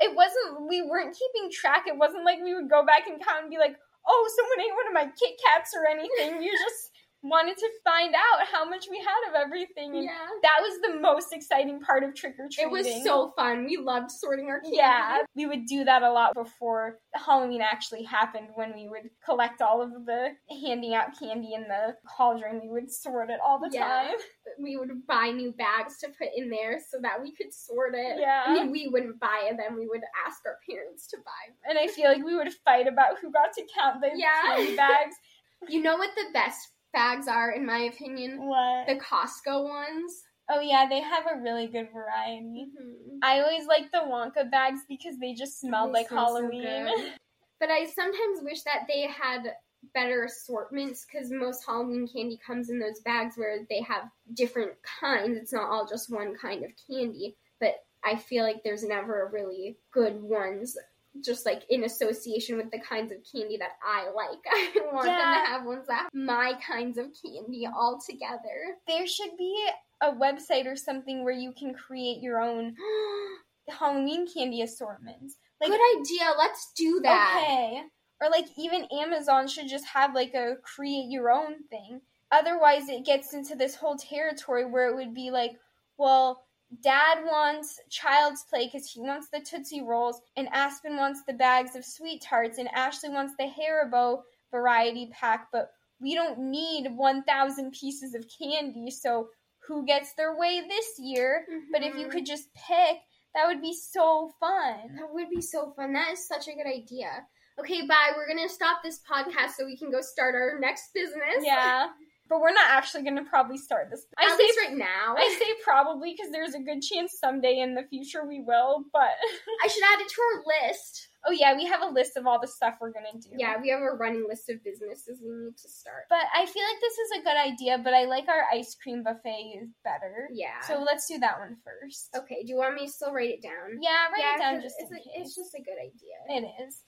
it 0.00 0.14
wasn't 0.14 0.68
we 0.68 0.82
weren't 0.82 1.16
keeping 1.16 1.50
track 1.50 1.84
it 1.86 1.96
wasn't 1.96 2.24
like 2.24 2.38
we 2.42 2.54
would 2.54 2.68
go 2.68 2.84
back 2.84 3.06
and 3.06 3.24
count 3.24 3.42
and 3.42 3.50
be 3.50 3.58
like 3.58 3.76
oh 4.06 4.30
someone 4.36 4.60
ate 4.60 4.74
one 4.74 4.88
of 4.88 4.94
my 4.94 5.08
kit 5.18 5.38
kats 5.44 5.72
or 5.74 5.86
anything 5.86 6.38
we 6.38 6.50
just 6.50 6.90
wanted 7.24 7.56
to 7.56 7.68
find 7.82 8.14
out 8.14 8.46
how 8.52 8.68
much 8.68 8.86
we 8.90 8.98
had 8.98 9.28
of 9.30 9.34
everything 9.34 9.94
and 9.96 10.04
Yeah. 10.04 10.28
that 10.42 10.58
was 10.60 10.78
the 10.82 11.00
most 11.00 11.32
exciting 11.32 11.80
part 11.80 12.04
of 12.04 12.14
trick-or-treating 12.14 12.68
It 12.68 12.70
was 12.70 12.86
so 13.02 13.32
fun. 13.34 13.64
We 13.64 13.78
loved 13.78 14.10
sorting 14.10 14.50
our 14.50 14.60
candy. 14.60 14.76
Yeah, 14.76 15.22
we 15.34 15.46
would 15.46 15.64
do 15.64 15.84
that 15.84 16.02
a 16.02 16.12
lot 16.12 16.34
before 16.34 16.98
Halloween 17.14 17.62
actually 17.62 18.02
happened 18.02 18.48
when 18.56 18.74
we 18.74 18.88
would 18.88 19.08
collect 19.24 19.62
all 19.62 19.80
of 19.80 19.90
the 20.04 20.36
handing 20.62 20.94
out 20.94 21.18
candy 21.18 21.54
in 21.54 21.62
the 21.62 21.96
cauldron. 22.14 22.60
We 22.60 22.68
would 22.68 22.92
sort 22.92 23.30
it 23.30 23.40
all 23.42 23.58
the 23.58 23.70
Yeah. 23.72 23.88
time. 24.08 24.16
We 24.58 24.76
would 24.76 25.06
buy 25.06 25.30
new 25.30 25.52
bags 25.52 25.98
to 26.00 26.08
put 26.10 26.28
in 26.36 26.50
there 26.50 26.78
so 26.78 26.98
that 27.00 27.22
we 27.22 27.32
could 27.34 27.54
sort 27.54 27.94
it. 27.94 28.18
Yeah. 28.20 28.44
I 28.46 28.52
mean, 28.52 28.70
we 28.70 28.88
wouldn't 28.88 29.18
buy 29.18 29.48
it, 29.50 29.56
then 29.56 29.76
we 29.76 29.88
would 29.88 30.02
ask 30.26 30.44
our 30.44 30.58
parents 30.68 31.06
to 31.08 31.16
buy 31.24 31.46
them. 31.48 31.56
And 31.70 31.78
I 31.78 31.86
feel 31.86 32.10
like 32.12 32.22
we 32.22 32.36
would 32.36 32.52
fight 32.66 32.86
about 32.86 33.18
who 33.20 33.30
got 33.32 33.54
to 33.54 33.66
count 33.74 34.02
the 34.02 34.10
Yeah. 34.14 34.42
candy 34.42 34.76
bags. 34.76 35.16
You 35.66 35.80
know 35.82 35.96
what 35.96 36.10
the 36.14 36.26
best 36.34 36.73
bags 36.94 37.28
are, 37.28 37.50
in 37.50 37.66
my 37.66 37.80
opinion? 37.80 38.46
What? 38.46 38.86
The 38.86 38.94
Costco 38.94 39.68
ones. 39.68 40.22
Oh 40.48 40.60
yeah, 40.60 40.86
they 40.88 41.00
have 41.00 41.24
a 41.26 41.40
really 41.40 41.66
good 41.66 41.88
variety. 41.92 42.66
Mhm. 42.78 43.18
I 43.22 43.40
always 43.40 43.66
like 43.66 43.90
the 43.92 43.98
Wonka 43.98 44.50
bags 44.50 44.80
because 44.88 45.18
they 45.18 45.34
just 45.34 45.60
smell 45.60 45.86
They 45.86 45.92
like 45.92 46.08
so 46.08 46.16
Halloween. 46.16 46.60
good. 46.62 47.12
But 47.60 47.70
I 47.70 47.86
sometimes 47.86 48.42
wish 48.42 48.62
that 48.64 48.82
they 48.88 49.02
had 49.02 49.54
better 49.94 50.24
assortments 50.24 51.06
because 51.06 51.30
most 51.30 51.64
Halloween 51.64 52.06
candy 52.06 52.38
comes 52.44 52.68
in 52.68 52.78
those 52.78 53.00
bags 53.00 53.36
where 53.36 53.60
they 53.70 53.80
have 53.82 54.10
different 54.34 54.72
kinds. 55.00 55.38
It's 55.38 55.52
not 55.52 55.70
all 55.70 55.86
just 55.86 56.12
one 56.12 56.34
kind 56.36 56.64
of 56.64 56.72
candy. 56.90 57.36
But 57.60 57.76
I 58.04 58.16
feel 58.16 58.44
like 58.44 58.62
there's 58.64 58.84
never 58.84 59.30
really 59.32 59.78
good 59.92 60.20
ones 60.20 60.76
just 61.22 61.46
like 61.46 61.62
in 61.70 61.84
association 61.84 62.56
with 62.56 62.70
the 62.70 62.80
kinds 62.80 63.12
of 63.12 63.18
candy 63.30 63.56
that 63.58 63.72
I 63.84 64.10
like. 64.10 64.38
I 64.50 64.92
want 64.92 65.06
them 65.06 65.16
to 65.16 65.50
have 65.50 65.64
ones 65.64 65.86
that 65.88 66.02
have 66.04 66.10
my 66.14 66.54
kinds 66.66 66.98
of 66.98 67.06
candy 67.24 67.66
all 67.66 68.00
together. 68.04 68.76
there 68.86 69.06
should 69.06 69.36
be 69.36 69.68
a 70.02 70.12
website 70.12 70.66
or 70.66 70.76
something 70.76 71.24
where 71.24 71.34
you 71.34 71.52
can 71.52 71.74
create 71.74 72.20
your 72.20 72.40
own 72.40 72.74
Halloween 73.68 74.26
candy 74.26 74.62
assortments. 74.62 75.36
Like 75.60 75.70
Good 75.70 76.00
idea. 76.00 76.32
Let's 76.36 76.72
do 76.76 77.00
that. 77.02 77.42
Okay. 77.42 77.82
Or 78.20 78.30
like 78.30 78.46
even 78.56 78.86
Amazon 78.92 79.48
should 79.48 79.68
just 79.68 79.86
have 79.86 80.14
like 80.14 80.34
a 80.34 80.56
create 80.62 81.10
your 81.10 81.30
own 81.30 81.62
thing. 81.70 82.00
Otherwise 82.32 82.88
it 82.88 83.06
gets 83.06 83.34
into 83.34 83.54
this 83.54 83.74
whole 83.74 83.96
territory 83.96 84.64
where 84.64 84.88
it 84.88 84.96
would 84.96 85.14
be 85.14 85.30
like, 85.30 85.52
well, 85.96 86.43
Dad 86.82 87.24
wants 87.24 87.80
Child's 87.90 88.44
Play 88.50 88.66
because 88.66 88.90
he 88.90 89.00
wants 89.00 89.28
the 89.28 89.40
Tootsie 89.40 89.82
Rolls, 89.82 90.20
and 90.36 90.48
Aspen 90.52 90.96
wants 90.96 91.22
the 91.26 91.32
bags 91.34 91.76
of 91.76 91.84
Sweet 91.84 92.22
Tarts, 92.22 92.58
and 92.58 92.68
Ashley 92.68 93.10
wants 93.10 93.34
the 93.38 93.44
Haribo 93.44 94.22
variety 94.50 95.10
pack, 95.12 95.48
but 95.52 95.70
we 96.00 96.14
don't 96.14 96.38
need 96.38 96.88
1,000 96.96 97.72
pieces 97.72 98.14
of 98.14 98.26
candy, 98.38 98.90
so 98.90 99.28
who 99.66 99.86
gets 99.86 100.14
their 100.14 100.36
way 100.36 100.62
this 100.68 100.98
year? 100.98 101.46
But 101.72 101.82
if 101.82 101.94
you 101.96 102.06
Mhm. 102.06 102.10
could 102.10 102.26
just 102.26 102.52
pick, 102.54 102.98
that 103.34 103.46
would 103.46 103.62
be 103.62 103.72
so 103.72 104.28
fun. 104.40 104.96
That 104.96 105.12
would 105.12 105.30
be 105.30 105.40
so 105.40 105.72
fun. 105.72 105.92
That 105.92 106.12
is 106.12 106.26
such 106.26 106.48
a 106.48 106.52
good 106.54 106.66
idea. 106.66 107.26
Okay, 107.58 107.86
bye. 107.86 108.12
We're 108.16 108.26
gonna 108.28 108.48
stop 108.48 108.82
this 108.82 109.00
podcast 109.00 109.52
so 109.52 109.64
we 109.64 109.76
can 109.78 109.90
go 109.90 110.00
start 110.00 110.34
our 110.34 110.58
next 110.58 110.92
business. 110.92 111.42
Yeah. 111.44 111.88
But 112.28 112.40
we're 112.40 112.52
not 112.54 112.70
actually 112.70 113.02
going 113.04 113.16
to 113.16 113.24
probably 113.24 113.58
start 113.58 113.88
this. 113.90 114.06
I 114.18 114.24
At 114.24 114.36
say 114.38 114.44
least 114.44 114.58
right 114.66 114.76
now. 114.76 115.14
I 115.16 115.36
say 115.38 115.52
probably 115.62 116.14
because 116.16 116.32
there's 116.32 116.54
a 116.54 116.60
good 116.60 116.80
chance 116.80 117.18
someday 117.20 117.58
in 117.60 117.74
the 117.74 117.82
future 117.90 118.24
we 118.26 118.40
will, 118.40 118.84
but 118.92 119.12
I 119.64 119.68
should 119.68 119.82
add 119.84 120.00
it 120.00 120.08
to 120.08 120.20
our 120.22 120.42
list. 120.70 121.08
oh 121.26 121.32
yeah, 121.32 121.54
we 121.54 121.66
have 121.66 121.82
a 121.82 121.86
list 121.92 122.16
of 122.16 122.26
all 122.26 122.40
the 122.40 122.48
stuff 122.48 122.74
we're 122.80 122.92
going 122.92 123.04
to 123.12 123.28
do. 123.28 123.34
Yeah, 123.38 123.60
we 123.60 123.68
have 123.68 123.80
a 123.80 123.92
running 123.96 124.24
list 124.26 124.48
of 124.48 124.64
businesses 124.64 125.20
we 125.22 125.30
need 125.44 125.56
to 125.58 125.68
start. 125.68 126.04
But 126.08 126.24
I 126.34 126.46
feel 126.46 126.62
like 126.64 126.80
this 126.80 126.96
is 126.96 127.10
a 127.20 127.24
good 127.24 127.36
idea, 127.36 127.76
but 127.84 127.92
I 127.92 128.04
like 128.06 128.26
our 128.28 128.44
ice 128.52 128.74
cream 128.74 129.02
buffet 129.02 129.60
is 129.60 129.68
better. 129.84 130.28
Yeah. 130.32 130.60
So 130.66 130.80
let's 130.80 131.06
do 131.06 131.18
that 131.18 131.38
one 131.38 131.56
first. 131.62 132.08
okay, 132.16 132.42
do 132.42 132.48
you 132.48 132.56
want 132.56 132.74
me 132.74 132.86
to 132.86 132.92
still 132.92 133.12
write 133.12 133.30
it 133.30 133.42
down? 133.42 133.78
Yeah, 133.82 134.08
write 134.08 134.18
yeah, 134.20 134.34
it 134.36 134.38
down 134.38 134.62
just 134.62 134.76
it's, 134.78 134.90
in 134.90 134.96
a- 134.96 135.00
case. 135.00 135.12
it's 135.16 135.36
just 135.36 135.54
a 135.54 135.60
good 135.60 135.76
idea. 135.78 136.16
It 136.40 136.48
is. 136.66 136.80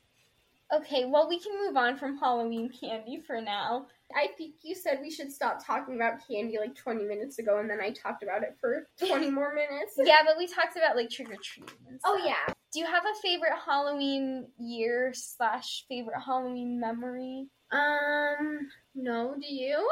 Okay, 0.75 1.05
well, 1.05 1.29
we 1.29 1.39
can 1.39 1.53
move 1.65 1.77
on 1.77 1.97
from 1.97 2.19
Halloween 2.19 2.69
candy 2.71 3.23
for 3.25 3.41
now. 3.41 3.87
I 4.17 4.29
think 4.37 4.55
you 4.63 4.75
said 4.75 4.99
we 5.01 5.11
should 5.11 5.31
stop 5.33 5.65
talking 5.65 5.95
about 5.95 6.27
candy 6.27 6.59
like 6.59 6.75
20 6.75 7.05
minutes 7.05 7.39
ago, 7.39 7.59
and 7.59 7.71
then 7.71 7.81
I 7.81 7.91
talked 7.91 8.23
about 8.25 8.43
it 8.43 8.57
for 8.61 8.87
20 9.07 9.31
more 9.31 9.55
minutes. 9.55 9.95
Yeah, 9.99 10.19
but 10.27 10.37
we 10.37 10.47
talked 10.47 10.77
about 10.77 10.97
like 10.97 11.11
trick 11.11 11.31
or 11.31 11.37
treating. 11.43 11.75
Oh, 12.05 12.21
yeah. 12.25 12.53
Do 12.73 12.81
you 12.81 12.87
have 12.87 13.05
a 13.05 13.21
favorite 13.23 13.53
Halloween 13.65 14.49
year 14.59 15.13
slash 15.15 15.85
favorite 15.89 16.21
Halloween 16.25 16.81
memory? 16.81 17.47
Um, 17.71 18.69
no, 18.95 19.35
do 19.41 19.53
you? 19.55 19.89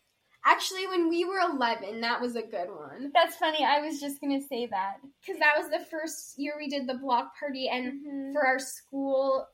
Actually, 0.44 0.86
when 0.86 1.08
we 1.08 1.24
were 1.24 1.40
11, 1.40 2.00
that 2.02 2.20
was 2.20 2.36
a 2.36 2.42
good 2.42 2.68
one. 2.68 3.10
That's 3.12 3.36
funny. 3.36 3.64
I 3.64 3.80
was 3.80 4.00
just 4.00 4.20
gonna 4.20 4.40
say 4.40 4.66
that. 4.66 4.96
Because 5.20 5.40
that 5.40 5.54
was 5.58 5.68
the 5.68 5.84
first 5.90 6.38
year 6.38 6.54
we 6.56 6.68
did 6.68 6.86
the 6.86 6.94
block 6.94 7.32
party, 7.38 7.68
and 7.68 7.92
Mhm. 8.06 8.32
for 8.32 8.46
our 8.46 8.58
school 8.58 9.46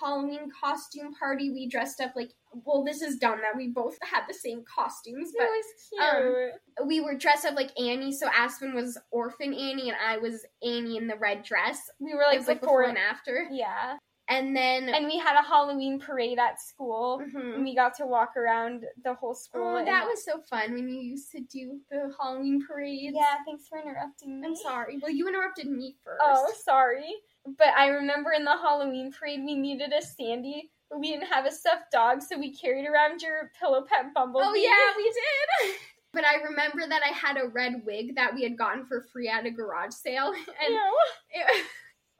Halloween 0.00 0.48
costume 0.58 1.12
party, 1.14 1.50
we 1.50 1.68
dressed 1.68 2.00
up 2.00 2.12
like 2.16 2.30
well, 2.64 2.84
this 2.84 3.00
is 3.00 3.16
dumb 3.16 3.38
that 3.40 3.56
we 3.56 3.68
both 3.68 3.96
had 4.02 4.24
the 4.28 4.34
same 4.34 4.62
costumes, 4.64 5.30
It 5.30 5.36
but 5.38 5.46
was 5.48 5.64
cute. 5.88 6.82
um, 6.82 6.86
we 6.88 7.00
were 7.00 7.14
dressed 7.16 7.46
up 7.46 7.54
like 7.54 7.70
Annie. 7.80 8.12
So 8.12 8.28
Aspen 8.34 8.74
was 8.74 8.98
Orphan 9.10 9.54
Annie, 9.54 9.88
and 9.88 9.96
I 10.06 10.18
was 10.18 10.44
Annie 10.62 10.98
in 10.98 11.06
the 11.06 11.16
red 11.16 11.44
dress. 11.44 11.80
we 11.98 12.14
were 12.14 12.22
like 12.22 12.38
was 12.38 12.48
like 12.48 12.60
before, 12.60 12.82
before 12.82 12.90
and 12.90 12.98
after. 12.98 13.48
yeah. 13.50 13.96
And 14.28 14.54
then 14.56 14.88
And 14.88 15.06
we 15.06 15.18
had 15.18 15.36
a 15.38 15.42
Halloween 15.42 15.98
parade 15.98 16.38
at 16.38 16.60
school. 16.60 17.20
Mhm. 17.20 17.54
And 17.56 17.64
we 17.64 17.74
got 17.74 17.94
to 17.96 18.06
walk 18.06 18.36
around 18.36 18.84
the 19.02 19.14
whole 19.14 19.34
school. 19.34 19.62
Oh, 19.66 19.76
and- 19.76 19.88
that 19.88 20.06
was 20.06 20.24
so 20.24 20.40
fun 20.48 20.72
when 20.74 20.88
you 20.88 21.00
used 21.00 21.30
to 21.32 21.40
do 21.40 21.80
the 21.90 22.14
Halloween 22.20 22.64
parades. 22.66 23.16
Yeah, 23.18 23.36
thanks 23.44 23.66
for 23.68 23.78
interrupting 23.80 24.40
me. 24.40 24.46
I'm 24.46 24.56
sorry. 24.56 24.98
Well, 25.02 25.10
you 25.10 25.26
interrupted 25.28 25.68
me 25.68 25.96
first. 26.04 26.20
Oh, 26.24 26.52
sorry. 26.64 27.12
But 27.46 27.68
I 27.76 27.88
remember 27.88 28.32
in 28.32 28.44
the 28.44 28.56
Halloween 28.56 29.12
parade 29.12 29.40
we 29.44 29.54
needed 29.54 29.92
a 29.92 30.00
Sandy, 30.02 30.70
but 30.88 31.00
we 31.00 31.10
didn't 31.10 31.26
have 31.26 31.46
a 31.46 31.50
stuffed 31.50 31.90
dog, 31.90 32.22
so 32.22 32.38
we 32.38 32.56
carried 32.56 32.86
around 32.86 33.20
your 33.20 33.50
pillow 33.58 33.84
pet 33.88 34.14
bumblebee. 34.14 34.46
Oh 34.46 34.54
yeah, 34.54 34.96
we 34.96 35.04
did. 35.04 35.76
But 36.14 36.26
I 36.26 36.42
remember 36.42 36.86
that 36.86 37.00
I 37.02 37.08
had 37.08 37.38
a 37.38 37.48
red 37.48 37.86
wig 37.86 38.16
that 38.16 38.34
we 38.34 38.42
had 38.42 38.58
gotten 38.58 38.84
for 38.84 39.00
free 39.00 39.28
at 39.30 39.46
a 39.46 39.50
garage 39.50 39.94
sale, 39.94 40.26
and 40.36 40.74
Ew. 40.74 40.98
it, 41.30 41.46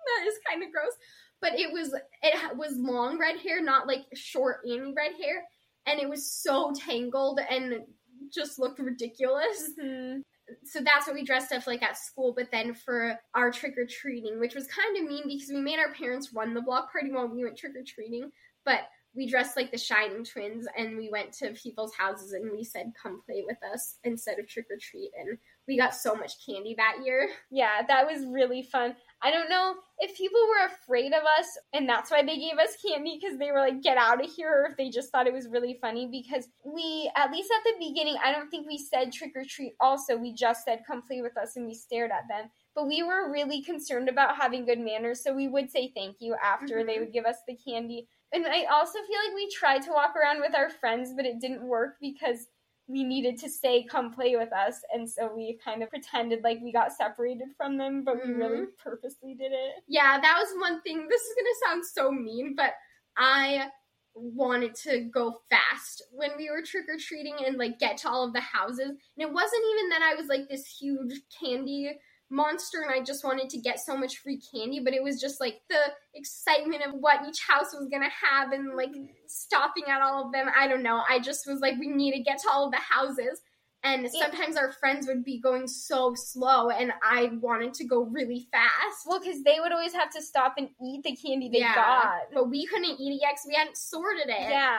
that 0.06 0.26
is 0.26 0.34
kind 0.48 0.62
of 0.62 0.72
gross. 0.72 0.94
But 1.42 1.58
it 1.58 1.70
was 1.70 1.92
it 2.22 2.56
was 2.56 2.78
long 2.78 3.18
red 3.18 3.38
hair, 3.38 3.62
not 3.62 3.86
like 3.86 4.06
short 4.14 4.60
Annie 4.64 4.94
red 4.96 5.12
hair, 5.22 5.44
and 5.86 6.00
it 6.00 6.08
was 6.08 6.30
so 6.30 6.72
tangled 6.74 7.40
and 7.50 7.82
just 8.32 8.58
looked 8.58 8.78
ridiculous. 8.78 9.72
Mhm. 9.78 10.22
So 10.64 10.80
that's 10.80 11.06
what 11.06 11.14
we 11.14 11.24
dressed 11.24 11.52
up 11.52 11.66
like 11.66 11.82
at 11.82 11.96
school. 11.96 12.32
But 12.36 12.50
then 12.50 12.74
for 12.74 13.18
our 13.34 13.50
trick 13.50 13.76
or 13.78 13.86
treating, 13.86 14.40
which 14.40 14.54
was 14.54 14.66
kind 14.66 14.96
of 14.96 15.10
mean 15.10 15.24
because 15.26 15.50
we 15.50 15.60
made 15.60 15.78
our 15.78 15.92
parents 15.92 16.32
run 16.32 16.54
the 16.54 16.62
block 16.62 16.92
party 16.92 17.10
while 17.12 17.28
we 17.28 17.44
went 17.44 17.56
trick 17.56 17.76
or 17.76 17.84
treating, 17.86 18.30
but 18.64 18.80
we 19.14 19.28
dressed 19.28 19.56
like 19.56 19.70
the 19.70 19.78
Shining 19.78 20.24
Twins 20.24 20.66
and 20.76 20.96
we 20.96 21.10
went 21.10 21.32
to 21.34 21.52
people's 21.52 21.94
houses 21.94 22.32
and 22.32 22.50
we 22.50 22.64
said, 22.64 22.92
"Come 23.00 23.20
play 23.26 23.42
with 23.46 23.58
us" 23.62 23.98
instead 24.04 24.38
of 24.38 24.48
trick 24.48 24.66
or 24.70 24.78
treat, 24.80 25.10
and 25.18 25.36
we 25.68 25.76
got 25.76 25.94
so 25.94 26.14
much 26.14 26.44
candy 26.46 26.74
that 26.76 27.04
year. 27.04 27.28
Yeah, 27.50 27.82
that 27.86 28.06
was 28.06 28.24
really 28.26 28.62
fun. 28.62 28.96
I 29.22 29.30
don't 29.30 29.48
know 29.48 29.76
if 29.98 30.16
people 30.16 30.40
were 30.48 30.66
afraid 30.66 31.12
of 31.12 31.22
us 31.38 31.46
and 31.72 31.88
that's 31.88 32.10
why 32.10 32.22
they 32.22 32.38
gave 32.38 32.58
us 32.58 32.76
candy 32.84 33.18
because 33.20 33.38
they 33.38 33.52
were 33.52 33.60
like, 33.60 33.80
get 33.80 33.96
out 33.96 34.22
of 34.22 34.30
here, 34.30 34.50
or 34.50 34.70
if 34.70 34.76
they 34.76 34.90
just 34.90 35.10
thought 35.12 35.28
it 35.28 35.32
was 35.32 35.48
really 35.48 35.78
funny 35.80 36.08
because 36.10 36.48
we, 36.64 37.10
at 37.16 37.30
least 37.30 37.52
at 37.56 37.62
the 37.64 37.86
beginning, 37.88 38.16
I 38.22 38.32
don't 38.32 38.50
think 38.50 38.66
we 38.66 38.78
said 38.78 39.12
trick 39.12 39.32
or 39.36 39.44
treat 39.44 39.74
also. 39.80 40.16
We 40.16 40.34
just 40.34 40.64
said, 40.64 40.82
come 40.86 41.02
play 41.02 41.22
with 41.22 41.36
us, 41.36 41.56
and 41.56 41.66
we 41.66 41.74
stared 41.74 42.10
at 42.10 42.26
them. 42.28 42.50
But 42.74 42.88
we 42.88 43.02
were 43.02 43.30
really 43.30 43.62
concerned 43.62 44.08
about 44.08 44.36
having 44.36 44.64
good 44.64 44.80
manners, 44.80 45.22
so 45.22 45.32
we 45.32 45.46
would 45.48 45.70
say 45.70 45.92
thank 45.94 46.16
you 46.20 46.34
after 46.42 46.82
they 46.84 46.96
Mhm. 46.96 47.00
would 47.00 47.12
give 47.12 47.24
us 47.26 47.36
the 47.46 47.56
candy. 47.56 48.08
And 48.32 48.46
I 48.46 48.64
also 48.64 48.98
feel 49.02 49.18
like 49.26 49.34
we 49.34 49.48
tried 49.50 49.82
to 49.82 49.92
walk 49.92 50.16
around 50.16 50.40
with 50.40 50.54
our 50.54 50.70
friends, 50.70 51.12
but 51.14 51.26
it 51.26 51.38
didn't 51.38 51.62
work 51.62 51.98
because 52.00 52.48
we 52.92 53.02
needed 53.02 53.38
to 53.38 53.48
say 53.48 53.84
come 53.84 54.12
play 54.12 54.36
with 54.36 54.52
us 54.52 54.80
and 54.92 55.08
so 55.08 55.32
we 55.34 55.58
kind 55.64 55.82
of 55.82 55.88
pretended 55.88 56.44
like 56.44 56.58
we 56.62 56.70
got 56.70 56.92
separated 56.92 57.48
from 57.56 57.78
them 57.78 58.04
but 58.04 58.16
we 58.24 58.32
really 58.32 58.58
mm-hmm. 58.58 58.82
purposely 58.82 59.34
did 59.34 59.52
it 59.52 59.72
Yeah, 59.88 60.20
that 60.20 60.38
was 60.38 60.48
one 60.60 60.80
thing. 60.82 61.06
This 61.08 61.20
is 61.20 61.34
gonna 61.36 61.74
sound 61.74 61.86
so 61.86 62.10
mean, 62.10 62.54
but 62.56 62.72
I 63.16 63.68
wanted 64.14 64.74
to 64.74 65.00
go 65.12 65.40
fast 65.50 66.02
when 66.12 66.30
we 66.36 66.50
were 66.50 66.62
trick 66.62 66.84
or 66.88 66.98
treating 66.98 67.36
and 67.46 67.56
like 67.56 67.78
get 67.78 67.96
to 67.98 68.08
all 68.08 68.24
of 68.24 68.32
the 68.32 68.40
houses. 68.40 68.88
And 68.88 68.98
it 69.18 69.32
wasn't 69.32 69.62
even 69.74 69.88
that 69.90 70.02
I 70.02 70.14
was 70.14 70.28
like 70.28 70.48
this 70.48 70.66
huge 70.66 71.20
candy 71.38 71.92
monster 72.32 72.80
and 72.82 72.90
I 72.90 73.04
just 73.04 73.22
wanted 73.24 73.50
to 73.50 73.58
get 73.58 73.78
so 73.78 73.96
much 73.96 74.18
free 74.18 74.40
candy, 74.52 74.80
but 74.80 74.94
it 74.94 75.02
was 75.02 75.20
just 75.20 75.38
like 75.40 75.60
the 75.68 75.92
excitement 76.14 76.82
of 76.86 76.94
what 76.94 77.20
each 77.28 77.42
house 77.46 77.74
was 77.78 77.88
gonna 77.90 78.08
have 78.10 78.52
and 78.52 78.74
like 78.74 78.90
stopping 79.26 79.84
at 79.88 80.00
all 80.00 80.26
of 80.26 80.32
them. 80.32 80.48
I 80.58 80.66
don't 80.66 80.82
know. 80.82 81.02
I 81.08 81.20
just 81.20 81.46
was 81.46 81.60
like, 81.60 81.78
we 81.78 81.88
need 81.88 82.12
to 82.12 82.22
get 82.22 82.38
to 82.38 82.48
all 82.50 82.66
of 82.66 82.72
the 82.72 82.78
houses. 82.78 83.40
And 83.84 84.04
Yeah. 84.12 84.26
sometimes 84.30 84.56
our 84.56 84.70
friends 84.72 85.08
would 85.08 85.24
be 85.24 85.40
going 85.40 85.66
so 85.66 86.14
slow, 86.14 86.70
and 86.70 86.92
I 87.02 87.32
wanted 87.40 87.74
to 87.74 87.84
go 87.84 88.02
really 88.04 88.46
fast. 88.52 89.06
well 89.06 89.18
because 89.18 89.42
they 89.42 89.58
would 89.58 89.72
always 89.72 89.92
have 89.92 90.10
to 90.12 90.22
stop 90.22 90.54
and 90.56 90.68
eat 90.80 91.02
the 91.02 91.16
candy 91.16 91.48
they 91.48 91.60
got 91.60 92.32
But 92.32 92.48
we 92.48 92.64
couldn't 92.66 93.00
eat 93.00 93.14
it 93.16 93.20
yet 93.20 93.32
because 93.32 93.46
we 93.48 93.54
hadn't 93.54 93.76
sorted 93.76 94.28
it. 94.28 94.50
yeah 94.50 94.78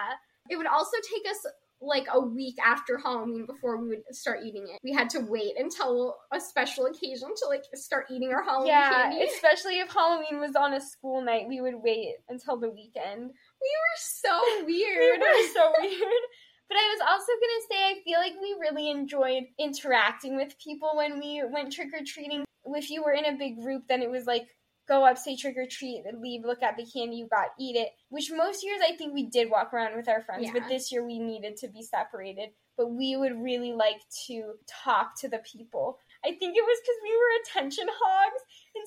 It 0.49 0.55
would 0.55 0.67
also 0.67 0.95
take 1.13 1.29
us 1.29 1.45
like 1.85 2.07
a 2.13 2.19
week 2.19 2.55
after 2.65 2.97
Halloween 2.97 3.45
before 3.45 3.77
we 3.77 3.87
would 3.89 4.03
start 4.11 4.39
eating 4.45 4.63
it. 4.63 4.79
We 4.83 4.93
had 4.93 5.09
to 5.11 5.19
wait 5.19 5.53
until 5.57 6.15
a 6.31 6.39
special 6.39 6.85
occasion 6.85 7.29
to 7.35 7.45
like 7.49 7.63
start 7.73 8.05
eating 8.11 8.31
our 8.33 8.43
Halloween 8.43 8.67
yeah 8.67 8.91
candy. 9.09 9.23
especially 9.33 9.79
if 9.79 9.91
halloween 9.91 10.39
was 10.39 10.55
on 10.55 10.73
a 10.73 10.81
school 10.81 11.21
night 11.21 11.45
we 11.47 11.61
would 11.61 11.75
wait 11.83 12.15
until 12.29 12.57
the 12.57 12.69
weekend 12.69 13.21
We 13.21 13.71
were 13.83 13.97
so 13.97 14.39
weird. 14.65 15.19
we 15.21 15.27
were 15.27 15.47
so 15.53 15.71
weird 15.81 16.23
but 16.69 16.77
i 16.77 16.95
was 16.95 17.01
also 17.09 17.31
gonna 17.41 17.63
say 17.69 17.83
i 17.91 17.95
feel 18.03 18.19
like 18.19 18.33
we 18.41 18.55
really 18.59 18.89
enjoyed 18.89 19.43
interacting 19.59 20.35
with 20.37 20.57
people 20.63 20.91
when 20.95 21.19
we 21.19 21.43
went 21.51 21.71
trick-or-treating 21.73 22.45
if 22.65 22.89
you 22.89 23.03
were 23.03 23.11
in 23.13 23.25
a 23.25 23.37
big 23.37 23.61
group 23.61 23.83
then 23.89 24.01
it 24.01 24.09
was 24.09 24.25
like 24.25 24.47
go 24.87 25.05
up 25.05 25.17
say 25.17 25.35
trick-or-treat 25.35 26.03
leave 26.21 26.43
look 26.43 26.61
at 26.61 26.75
the 26.77 26.85
candy 26.85 27.17
you 27.17 27.27
got 27.27 27.47
eat 27.59 27.75
it 27.75 27.89
which 28.09 28.31
most 28.31 28.63
years 28.63 28.79
i 28.87 28.95
think 28.95 29.13
we 29.13 29.23
did 29.23 29.49
walk 29.49 29.73
around 29.73 29.95
with 29.95 30.09
our 30.09 30.21
friends 30.21 30.49
but 30.53 30.67
this 30.67 30.91
year 30.91 31.05
we 31.05 31.19
needed 31.19 31.55
to 31.55 31.67
be 31.67 31.81
separated 31.81 32.49
but 32.77 32.91
we 32.91 33.15
would 33.15 33.41
really 33.41 33.71
like 33.71 34.01
to 34.27 34.53
talk 34.67 35.19
to 35.19 35.29
the 35.29 35.39
people. 35.39 35.99
I 36.25 36.29
think 36.29 36.55
it 36.55 36.63
was 36.63 36.79
because 36.81 36.99
we 37.03 37.15
were 37.15 37.61
attention 37.61 37.87
hogs 37.89 38.41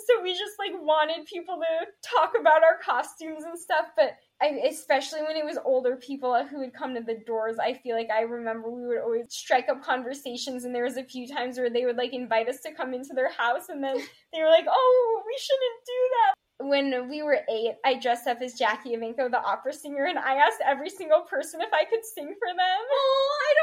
so 0.06 0.22
we 0.22 0.32
just 0.32 0.59
like 0.59 0.72
wanted 0.74 1.26
people 1.26 1.59
to 1.59 1.87
talk 2.02 2.32
about 2.38 2.62
our 2.62 2.78
costumes 2.85 3.44
and 3.44 3.59
stuff 3.59 3.87
but 3.96 4.16
I, 4.40 4.61
especially 4.68 5.22
when 5.22 5.37
it 5.37 5.44
was 5.44 5.59
older 5.64 5.96
people 5.96 6.44
who 6.44 6.59
would 6.59 6.74
come 6.74 6.94
to 6.94 7.00
the 7.00 7.22
doors, 7.26 7.56
I 7.59 7.72
feel 7.72 7.96
like 7.96 8.11
I 8.11 8.20
remember 8.20 8.70
we 8.70 8.87
would 8.87 9.00
always 9.00 9.32
strike 9.32 9.70
up 9.70 9.82
conversations, 9.82 10.64
and 10.64 10.74
there 10.74 10.85
was 10.85 10.98
a 10.98 11.04
few 11.04 11.26
times 11.26 11.56
where 11.56 11.70
they 11.70 11.87
would 11.87 11.96
like 11.96 12.12
invite 12.12 12.48
us 12.48 12.61
to 12.61 12.74
come 12.74 12.92
into 12.92 13.14
their 13.14 13.32
house, 13.32 13.70
and 13.70 13.82
then 13.82 13.96
they 14.32 14.42
were 14.42 14.50
like, 14.50 14.66
"Oh, 14.68 15.22
we 15.26 15.37
shouldn't 15.38 15.87
do 15.87 16.11
that." 16.12 16.35
When 16.68 17.09
we 17.09 17.22
were 17.22 17.40
eight, 17.48 17.76
I 17.85 17.98
dressed 17.98 18.26
up 18.26 18.42
as 18.42 18.54
Jackie 18.54 18.94
Evancho, 18.94 19.30
the 19.30 19.40
opera 19.40 19.72
singer, 19.72 20.04
and 20.04 20.18
I 20.18 20.37
asked 20.37 20.61
every 20.64 20.90
single 20.90 21.22
person 21.22 21.62
if 21.62 21.72
I 21.72 21.85
could 21.85 22.04
sing 22.04 22.35
for 22.38 22.48
them. 22.48 22.80
Oh, 22.92 23.38
I 23.40 23.54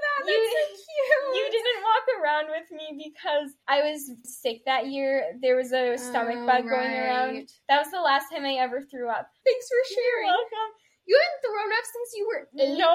that. 0.00 0.18
That's 0.26 0.30
You- 0.30 0.50
so 0.52 0.64
cute. 0.74 1.36
You 1.36 1.44
didn't 1.50 1.82
walk 1.82 2.04
around 2.22 2.46
with 2.50 2.68
me 2.70 3.10
because 3.10 3.50
I 3.68 3.82
was 3.82 4.10
sick 4.24 4.62
that 4.66 4.86
year. 4.86 5.36
There 5.40 5.56
was 5.56 5.72
a 5.72 5.96
stomach 5.96 6.36
Oh, 6.38 6.46
bug 6.46 6.68
going 6.68 6.92
around. 6.92 7.48
That 7.68 7.78
was 7.82 7.90
the 7.90 8.00
last 8.00 8.30
time 8.30 8.44
I 8.44 8.54
ever 8.54 8.82
threw 8.82 9.08
up. 9.08 9.28
Thanks 9.44 9.68
for 9.68 9.76
You're 9.76 10.02
sharing. 10.02 10.26
welcome. 10.28 10.70
You 11.06 11.18
hadn't 11.18 11.42
thrown 11.42 11.72
up 11.72 11.84
since 11.84 12.10
you 12.14 12.24
were 12.28 12.48
eight. 12.62 12.78
No. 12.78 12.94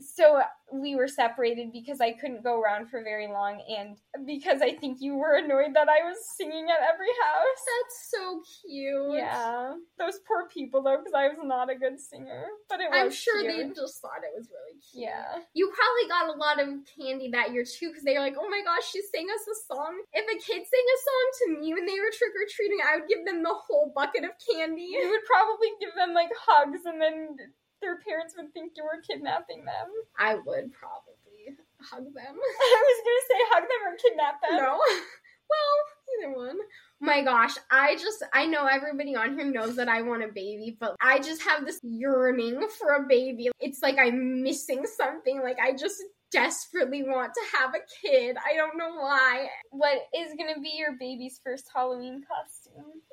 So 0.00 0.42
we 0.72 0.94
were 0.94 1.08
separated 1.08 1.72
because 1.72 2.00
I 2.00 2.12
couldn't 2.12 2.44
go 2.44 2.60
around 2.60 2.88
for 2.88 3.02
very 3.02 3.26
long, 3.26 3.60
and 3.68 3.98
because 4.26 4.62
I 4.62 4.72
think 4.72 5.00
you 5.00 5.14
were 5.14 5.36
annoyed 5.36 5.74
that 5.74 5.88
I 5.88 6.06
was 6.06 6.16
singing 6.36 6.68
at 6.70 6.80
every 6.82 7.10
house. 7.22 7.60
That's 7.66 8.10
so 8.10 8.42
cute. 8.62 9.18
Yeah, 9.18 9.74
those 9.98 10.20
poor 10.26 10.48
people 10.48 10.82
though, 10.82 10.98
because 10.98 11.14
I 11.14 11.28
was 11.28 11.38
not 11.42 11.70
a 11.70 11.74
good 11.74 11.98
singer, 11.98 12.46
but 12.68 12.80
it 12.80 12.90
was. 12.90 13.00
I'm 13.00 13.10
sure 13.10 13.42
cute. 13.42 13.74
they 13.74 13.74
just 13.74 14.00
thought 14.00 14.22
it 14.22 14.36
was 14.36 14.48
really 14.48 14.78
cute. 14.78 15.10
Yeah. 15.10 15.42
You 15.54 15.72
probably 15.74 16.06
got 16.08 16.34
a 16.34 16.38
lot 16.38 16.60
of 16.60 16.86
candy 16.86 17.30
that 17.32 17.52
year 17.52 17.64
too, 17.64 17.88
because 17.88 18.04
they 18.04 18.14
were 18.14 18.24
like, 18.24 18.38
"Oh 18.38 18.48
my 18.48 18.62
gosh, 18.64 18.86
she 18.90 19.02
sang 19.02 19.26
us 19.26 19.44
a 19.50 19.74
song." 19.74 20.00
If 20.12 20.24
a 20.24 20.38
kid 20.38 20.62
sang 20.62 20.86
a 20.86 20.98
song 21.02 21.26
to 21.38 21.44
me 21.60 21.74
when 21.74 21.86
they 21.86 21.98
were 21.98 22.14
trick 22.14 22.32
or 22.32 22.46
treating, 22.48 22.78
I 22.80 22.98
would 22.98 23.08
give 23.08 23.26
them 23.26 23.42
the 23.42 23.54
whole 23.54 23.92
bucket 23.94 24.24
of 24.24 24.38
candy. 24.38 24.86
You 24.94 25.10
would 25.10 25.26
probably 25.26 25.74
give 25.80 25.94
them 25.96 26.14
like 26.14 26.30
hugs, 26.46 26.86
and 26.86 27.00
then 27.00 27.36
their 27.80 27.98
parents 28.00 28.34
would 28.36 28.52
think 28.52 28.72
you 28.76 28.84
were 28.84 29.02
kidnapping 29.02 29.64
them. 29.64 29.88
I 30.18 30.34
would 30.34 30.72
probably 30.72 31.56
hug 31.80 32.04
them. 32.04 32.36
I 32.36 32.82
was 32.86 33.00
gonna 33.04 33.26
say 33.28 33.40
hug 33.52 33.62
them 33.62 33.82
or 33.86 33.96
kidnap 33.96 34.40
them. 34.42 34.56
No. 34.56 34.78
well, 35.50 35.76
either 36.18 36.36
one. 36.36 36.58
My 37.00 37.22
gosh, 37.22 37.54
I 37.70 37.96
just 37.96 38.22
I 38.34 38.46
know 38.46 38.66
everybody 38.66 39.16
on 39.16 39.34
here 39.34 39.50
knows 39.50 39.76
that 39.76 39.88
I 39.88 40.02
want 40.02 40.22
a 40.22 40.28
baby, 40.28 40.76
but 40.78 40.96
I 41.00 41.18
just 41.18 41.42
have 41.42 41.64
this 41.64 41.80
yearning 41.82 42.60
for 42.78 42.94
a 42.94 43.06
baby. 43.08 43.50
It's 43.58 43.80
like 43.82 43.98
I'm 43.98 44.42
missing 44.42 44.84
something. 44.86 45.40
Like 45.42 45.58
I 45.58 45.72
just 45.72 46.02
desperately 46.30 47.02
want 47.02 47.32
to 47.34 47.58
have 47.58 47.74
a 47.74 48.06
kid. 48.06 48.36
I 48.46 48.54
don't 48.56 48.76
know 48.76 48.94
why. 48.96 49.48
What 49.70 49.98
is 50.14 50.34
gonna 50.38 50.60
be 50.60 50.72
your 50.76 50.92
baby's 50.98 51.40
first 51.42 51.70
Halloween 51.74 52.22
costume? 52.28 52.59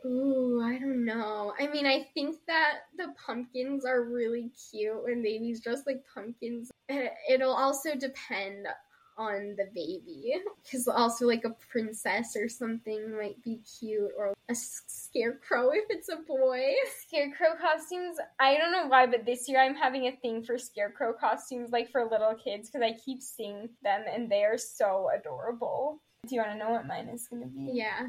Ooh, 0.06 0.62
I 0.64 0.78
don't 0.78 1.04
know. 1.06 1.54
I 1.60 1.68
mean, 1.68 1.86
I 1.86 2.08
think 2.14 2.38
that 2.48 2.82
the 2.98 3.14
pumpkins 3.26 3.86
are 3.86 4.04
really 4.04 4.52
cute 4.72 5.04
when 5.04 5.22
babies 5.22 5.62
dress 5.62 5.84
like 5.86 6.04
pumpkins. 6.14 6.72
Eh, 6.90 7.10
It'll 7.30 7.54
also 7.54 7.96
depend 7.96 8.68
on 9.18 9.56
the 9.58 9.66
baby. 9.74 10.36
Because 10.64 10.88
also, 10.88 11.26
like, 11.26 11.44
a 11.44 11.56
princess 11.72 12.36
or 12.36 12.48
something 12.48 13.18
might 13.18 13.42
be 13.44 13.60
cute, 13.80 14.12
or 14.18 14.34
a 14.50 14.56
scarecrow 14.56 15.70
if 15.74 15.86
it's 15.90 16.10
a 16.10 16.18
boy. 16.18 16.64
Scarecrow 17.08 17.56
costumes. 17.60 18.18
I 18.40 18.58
don't 18.58 18.72
know 18.72 18.88
why, 18.88 19.08
but 19.08 19.26
this 19.26 19.50
year 19.50 19.60
I'm 19.60 19.76
having 19.76 20.08
a 20.08 20.16
thing 20.16 20.44
for 20.44 20.58
scarecrow 20.58 21.14
costumes, 21.14 21.72
like 21.72 21.92
for 21.92 22.08
little 22.10 22.36
kids, 22.36 22.70
because 22.70 22.84
I 22.86 22.98
keep 23.04 23.22
seeing 23.22 23.70
them 23.84 24.04
and 24.12 24.30
they 24.30 24.44
are 24.44 24.58
so 24.58 25.10
adorable. 25.18 26.02
Do 26.28 26.36
you 26.36 26.42
want 26.42 26.54
to 26.54 26.58
know 26.58 26.72
what 26.72 26.86
mine 26.86 27.10
is 27.10 27.28
going 27.28 27.44
to 27.44 27.48
be? 27.48 27.72
Yeah. 27.74 28.08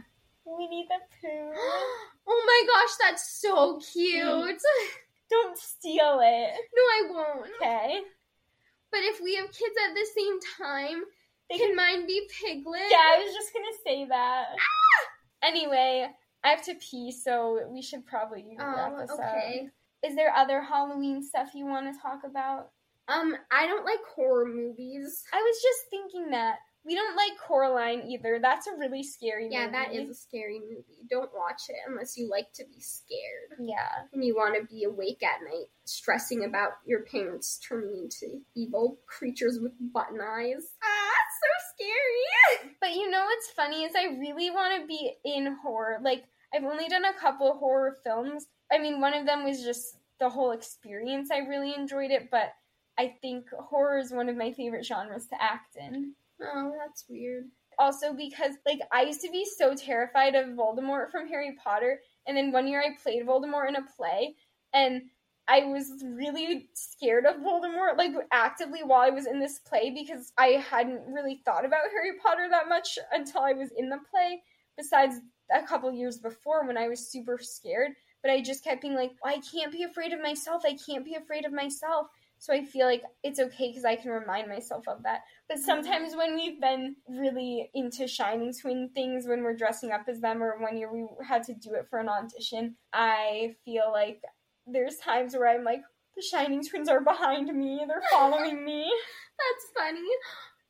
Winnie 0.57 0.87
the 0.89 0.99
Pooh. 1.21 1.53
oh 2.27 2.43
my 2.47 2.63
gosh, 2.67 2.95
that's 3.01 3.41
so 3.41 3.79
cute. 3.93 4.25
Don't 5.31 5.59
steal 5.59 6.21
it. 6.23 6.55
No, 6.75 6.83
I 6.83 7.03
won't. 7.11 7.51
Okay. 7.61 8.01
But 8.91 9.01
if 9.03 9.21
we 9.23 9.35
have 9.37 9.47
kids 9.47 9.75
at 9.89 9.95
the 9.95 10.07
same 10.17 10.39
time, 10.59 11.03
They 11.51 11.59
can 11.59 11.77
mine 11.77 12.07
be 12.07 12.29
Piglet? 12.43 12.81
Yeah, 12.91 12.97
I 12.97 13.23
was 13.25 13.35
just 13.35 13.53
gonna 13.53 13.77
say 13.85 14.07
that. 14.09 14.47
Anyway, 15.43 16.09
I 16.45 16.49
have 16.49 16.65
to 16.65 16.75
pee, 16.77 17.13
so 17.13 17.61
we 17.71 17.83
should 17.83 18.07
probably 18.07 18.45
wrap 18.59 18.93
Oh, 18.95 19.01
this 19.01 19.11
okay. 19.11 19.67
up. 19.67 20.11
Is 20.11 20.17
there 20.17 20.33
other 20.35 20.61
Halloween 20.63 21.23
stuff 21.23 21.51
you 21.55 21.67
want 21.67 21.93
to 21.95 22.01
talk 22.01 22.21
about? 22.25 22.71
Um, 23.09 23.37
I 23.51 23.67
don't 23.67 23.85
like 23.85 24.01
horror 24.15 24.47
movies. 24.47 25.25
I 25.33 25.37
was 25.39 25.63
just 25.63 25.91
thinking 25.91 26.31
that 26.31 26.57
we 26.85 26.95
don't 26.95 27.17
like 27.17 27.33
Coraline 27.47 28.03
either. 28.09 28.39
That's 28.41 28.67
a 28.67 28.75
really 28.79 29.03
scary 29.03 29.45
movie. 29.45 29.55
Yeah, 29.55 29.67
movie. 29.67 29.73
that 29.77 29.93
is 29.95 30.11
a 30.11 30.15
scary 30.15 30.59
movie. 30.61 31.07
Don't 31.11 31.31
watch 31.35 31.63
it 31.69 31.77
unless 31.87 32.17
you 32.17 32.31
like 32.31 32.53
to 32.55 32.65
be 32.65 32.81
scared 32.81 33.59
Yeah. 33.61 33.89
and 34.13 34.25
you 34.25 34.35
want 34.35 34.57
to 34.59 34.67
be 34.75 34.85
awake 34.85 35.23
at 35.23 35.43
night, 35.43 35.67
stressing 35.85 36.45
about 36.45 36.73
your 36.87 37.03
parents 37.03 37.59
turning 37.67 37.97
into 38.05 38.41
evil 38.55 38.99
creatures 39.07 39.59
with 39.61 39.73
button 39.93 40.21
eyes. 40.21 40.75
Ah, 40.83 41.19
so 41.41 41.75
scary. 41.75 42.75
But 42.81 42.95
you 42.95 43.11
know 43.11 43.25
what's 43.25 43.51
funny 43.51 43.85
is 43.85 43.93
I 43.97 44.17
really 44.19 44.51
want 44.51 44.81
to 44.81 44.87
be 44.87 45.13
in 45.25 45.57
horror. 45.63 45.99
Like 46.03 46.25
I've 46.55 46.65
only 46.65 46.89
done 46.89 47.05
a 47.05 47.13
couple 47.13 47.53
horror 47.59 47.97
films. 48.05 48.47
I 48.73 48.79
mean, 48.79 49.01
one 49.01 49.15
of 49.15 49.27
them 49.27 49.45
was 49.45 49.63
just 49.63 49.97
the 50.21 50.29
whole 50.31 50.53
experience. 50.53 51.31
I 51.31 51.39
really 51.39 51.75
enjoyed 51.75 52.11
it, 52.11 52.31
but 52.31 52.55
I 52.99 53.15
think 53.21 53.47
horror 53.53 53.99
is 53.99 54.11
one 54.13 54.29
of 54.29 54.37
my 54.37 54.53
favorite 54.53 54.85
genres 54.87 55.27
to 55.27 55.43
act 55.43 55.77
in. 55.77 56.13
Oh, 56.43 56.73
that's 56.79 57.05
weird. 57.09 57.45
Also 57.79 58.13
because 58.13 58.55
like 58.67 58.81
I 58.93 59.03
used 59.03 59.21
to 59.21 59.31
be 59.31 59.45
so 59.45 59.75
terrified 59.75 60.35
of 60.35 60.49
Voldemort 60.49 61.11
from 61.11 61.29
Harry 61.29 61.57
Potter, 61.63 62.01
and 62.27 62.37
then 62.37 62.53
one 62.53 62.67
year 62.67 62.81
I 62.81 63.01
played 63.01 63.27
Voldemort 63.27 63.69
in 63.69 63.77
a 63.77 63.83
play 63.97 64.35
and 64.73 65.03
I 65.49 65.61
was 65.61 66.05
really 66.05 66.69
scared 66.75 67.25
of 67.25 67.37
Voldemort, 67.37 67.97
like 67.97 68.13
actively 68.31 68.83
while 68.83 69.01
I 69.01 69.09
was 69.09 69.27
in 69.27 69.41
this 69.41 69.59
play 69.61 69.91
because 69.91 70.31
I 70.37 70.63
hadn't 70.71 71.01
really 71.07 71.41
thought 71.45 71.65
about 71.65 71.91
Harry 71.91 72.19
Potter 72.23 72.49
that 72.51 72.69
much 72.69 72.99
until 73.13 73.41
I 73.41 73.55
was 73.55 73.71
in 73.77 73.89
the 73.89 73.99
play, 74.11 74.43
besides 74.77 75.17
a 75.51 75.67
couple 75.67 75.91
years 75.91 76.19
before 76.19 76.67
when 76.67 76.77
I 76.77 76.89
was 76.89 77.11
super 77.11 77.39
scared. 77.41 77.93
But 78.23 78.31
I 78.31 78.43
just 78.43 78.63
kept 78.63 78.83
being 78.83 78.95
like, 78.95 79.13
I 79.25 79.41
can't 79.51 79.73
be 79.73 79.85
afraid 79.85 80.13
of 80.13 80.21
myself. 80.21 80.65
I 80.67 80.77
can't 80.87 81.05
be 81.05 81.15
afraid 81.15 81.47
of 81.47 81.53
myself. 81.53 82.09
So 82.39 82.53
I 82.53 82.65
feel 82.65 82.87
like 82.87 83.03
it's 83.23 83.41
okay 83.41 83.69
because 83.69 83.85
I 83.85 83.97
can 83.97 84.11
remind 84.11 84.49
myself 84.49 84.87
of 84.89 85.03
that. 85.03 85.23
But 85.49 85.57
mm-hmm. 85.57 85.65
sometimes 85.65 86.15
when 86.15 86.35
we've 86.35 86.61
been 86.61 86.97
really 87.09 87.71
into 87.75 88.07
Shining 88.07 88.53
Twin 88.53 88.91
things, 88.95 89.27
when 89.27 89.43
we're 89.43 89.57
dressing 89.57 89.91
up 89.91 90.03
as 90.09 90.21
them, 90.21 90.43
or 90.43 90.59
one 90.61 90.77
year 90.77 90.93
we 90.93 91.07
had 91.27 91.43
to 91.45 91.55
do 91.55 91.75
it 91.75 91.87
for 91.91 91.99
an 91.99 92.09
audition, 92.09 92.77
I 92.93 93.57
feel 93.65 93.91
like 93.93 94.23
there's 94.67 94.97
times 94.99 95.35
where 95.35 95.49
I'm 95.49 95.65
like, 95.65 95.83
the 96.17 96.23
Shining 96.23 96.65
Twins 96.65 96.89
are 96.89 97.01
behind 97.01 97.49
me, 97.57 97.85
they're 97.87 98.03
following 98.11 98.65
me. 98.65 98.91
That's 99.39 99.87
funny. 99.87 100.09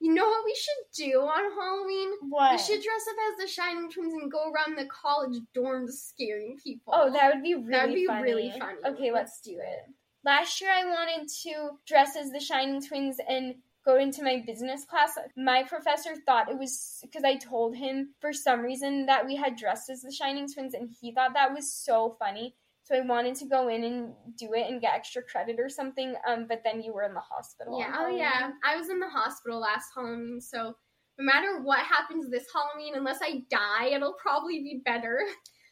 You 0.00 0.14
know 0.14 0.26
what 0.26 0.44
we 0.44 0.54
should 0.54 1.08
do 1.10 1.20
on 1.20 1.50
Halloween? 1.58 2.10
What? 2.28 2.52
We 2.52 2.58
should 2.58 2.82
dress 2.82 3.06
up 3.10 3.16
as 3.32 3.40
the 3.40 3.52
Shining 3.52 3.90
Twins 3.90 4.14
and 4.14 4.30
go 4.30 4.52
around 4.52 4.78
the 4.78 4.86
college 4.86 5.40
dorms 5.56 5.90
scaring 5.90 6.56
people. 6.62 6.92
Oh, 6.96 7.12
that 7.12 7.34
would 7.34 7.42
be 7.42 7.54
really 7.54 7.70
That'd 7.70 7.94
be 7.94 8.06
funny. 8.06 8.22
really 8.22 8.52
funny. 8.58 8.78
Okay, 8.86 9.10
let's 9.10 9.40
do 9.40 9.58
it. 9.58 9.92
Last 10.24 10.60
year 10.60 10.70
I 10.72 10.84
wanted 10.84 11.28
to 11.44 11.70
dress 11.86 12.16
as 12.16 12.30
the 12.30 12.40
Shining 12.40 12.82
Twins 12.82 13.16
and 13.28 13.54
go 13.84 13.96
into 13.96 14.22
my 14.22 14.42
business 14.46 14.84
class. 14.84 15.16
My 15.36 15.62
professor 15.62 16.10
thought 16.26 16.50
it 16.50 16.58
was 16.58 16.98
because 17.02 17.24
I 17.24 17.36
told 17.36 17.76
him 17.76 18.10
for 18.20 18.32
some 18.32 18.60
reason 18.60 19.06
that 19.06 19.24
we 19.24 19.36
had 19.36 19.56
dressed 19.56 19.88
as 19.90 20.02
the 20.02 20.12
Shining 20.12 20.46
Twins 20.52 20.74
and 20.74 20.90
he 21.00 21.12
thought 21.12 21.34
that 21.34 21.54
was 21.54 21.72
so 21.72 22.16
funny. 22.18 22.54
So 22.82 22.96
I 22.96 23.00
wanted 23.02 23.34
to 23.36 23.44
go 23.46 23.68
in 23.68 23.84
and 23.84 24.12
do 24.38 24.54
it 24.54 24.70
and 24.70 24.80
get 24.80 24.94
extra 24.94 25.22
credit 25.22 25.56
or 25.60 25.68
something. 25.68 26.14
Um, 26.26 26.46
but 26.48 26.62
then 26.64 26.82
you 26.82 26.92
were 26.94 27.02
in 27.04 27.12
the 27.14 27.20
hospital. 27.20 27.78
Yeah, 27.78 27.94
oh 27.98 28.08
yeah. 28.08 28.50
I 28.64 28.76
was 28.76 28.88
in 28.88 28.98
the 28.98 29.08
hospital 29.08 29.60
last 29.60 29.90
Halloween, 29.94 30.40
so 30.40 30.74
no 31.18 31.24
matter 31.24 31.60
what 31.62 31.80
happens 31.80 32.30
this 32.30 32.46
Halloween, 32.52 32.94
unless 32.96 33.18
I 33.22 33.42
die, 33.50 33.88
it'll 33.92 34.14
probably 34.14 34.60
be 34.60 34.82
better. 34.84 35.20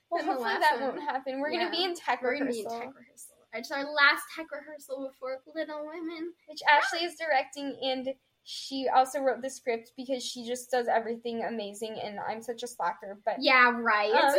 Well, 0.08 0.22
hopefully 0.24 0.54
that 0.60 0.80
one. 0.80 0.90
won't 0.90 1.02
happen. 1.02 1.40
We're 1.40 1.50
Yeah. 1.50 1.64
gonna 1.64 1.70
be 1.76 1.82
in 1.82 1.96
tech 1.96 2.22
We're 2.22 2.38
gonna 2.38 2.48
be 2.52 2.60
in 2.60 2.64
tech 2.68 2.94
rehearsal. 2.94 3.35
It's 3.58 3.70
our 3.70 3.84
last 3.84 4.24
tech 4.34 4.46
rehearsal 4.52 5.08
before 5.08 5.38
Little 5.54 5.86
Women. 5.86 6.32
which 6.48 6.60
Ashley 6.68 7.04
is 7.04 7.16
directing, 7.16 7.76
and 7.82 8.08
she 8.44 8.88
also 8.94 9.20
wrote 9.20 9.42
the 9.42 9.50
script 9.50 9.92
because 9.96 10.24
she 10.24 10.46
just 10.46 10.70
does 10.70 10.88
everything 10.88 11.44
amazing, 11.44 11.98
and 12.02 12.18
I'm 12.20 12.42
such 12.42 12.62
a 12.62 12.68
slacker. 12.68 13.18
But 13.24 13.36
Yeah, 13.40 13.72
right. 13.76 14.12
Um, 14.12 14.34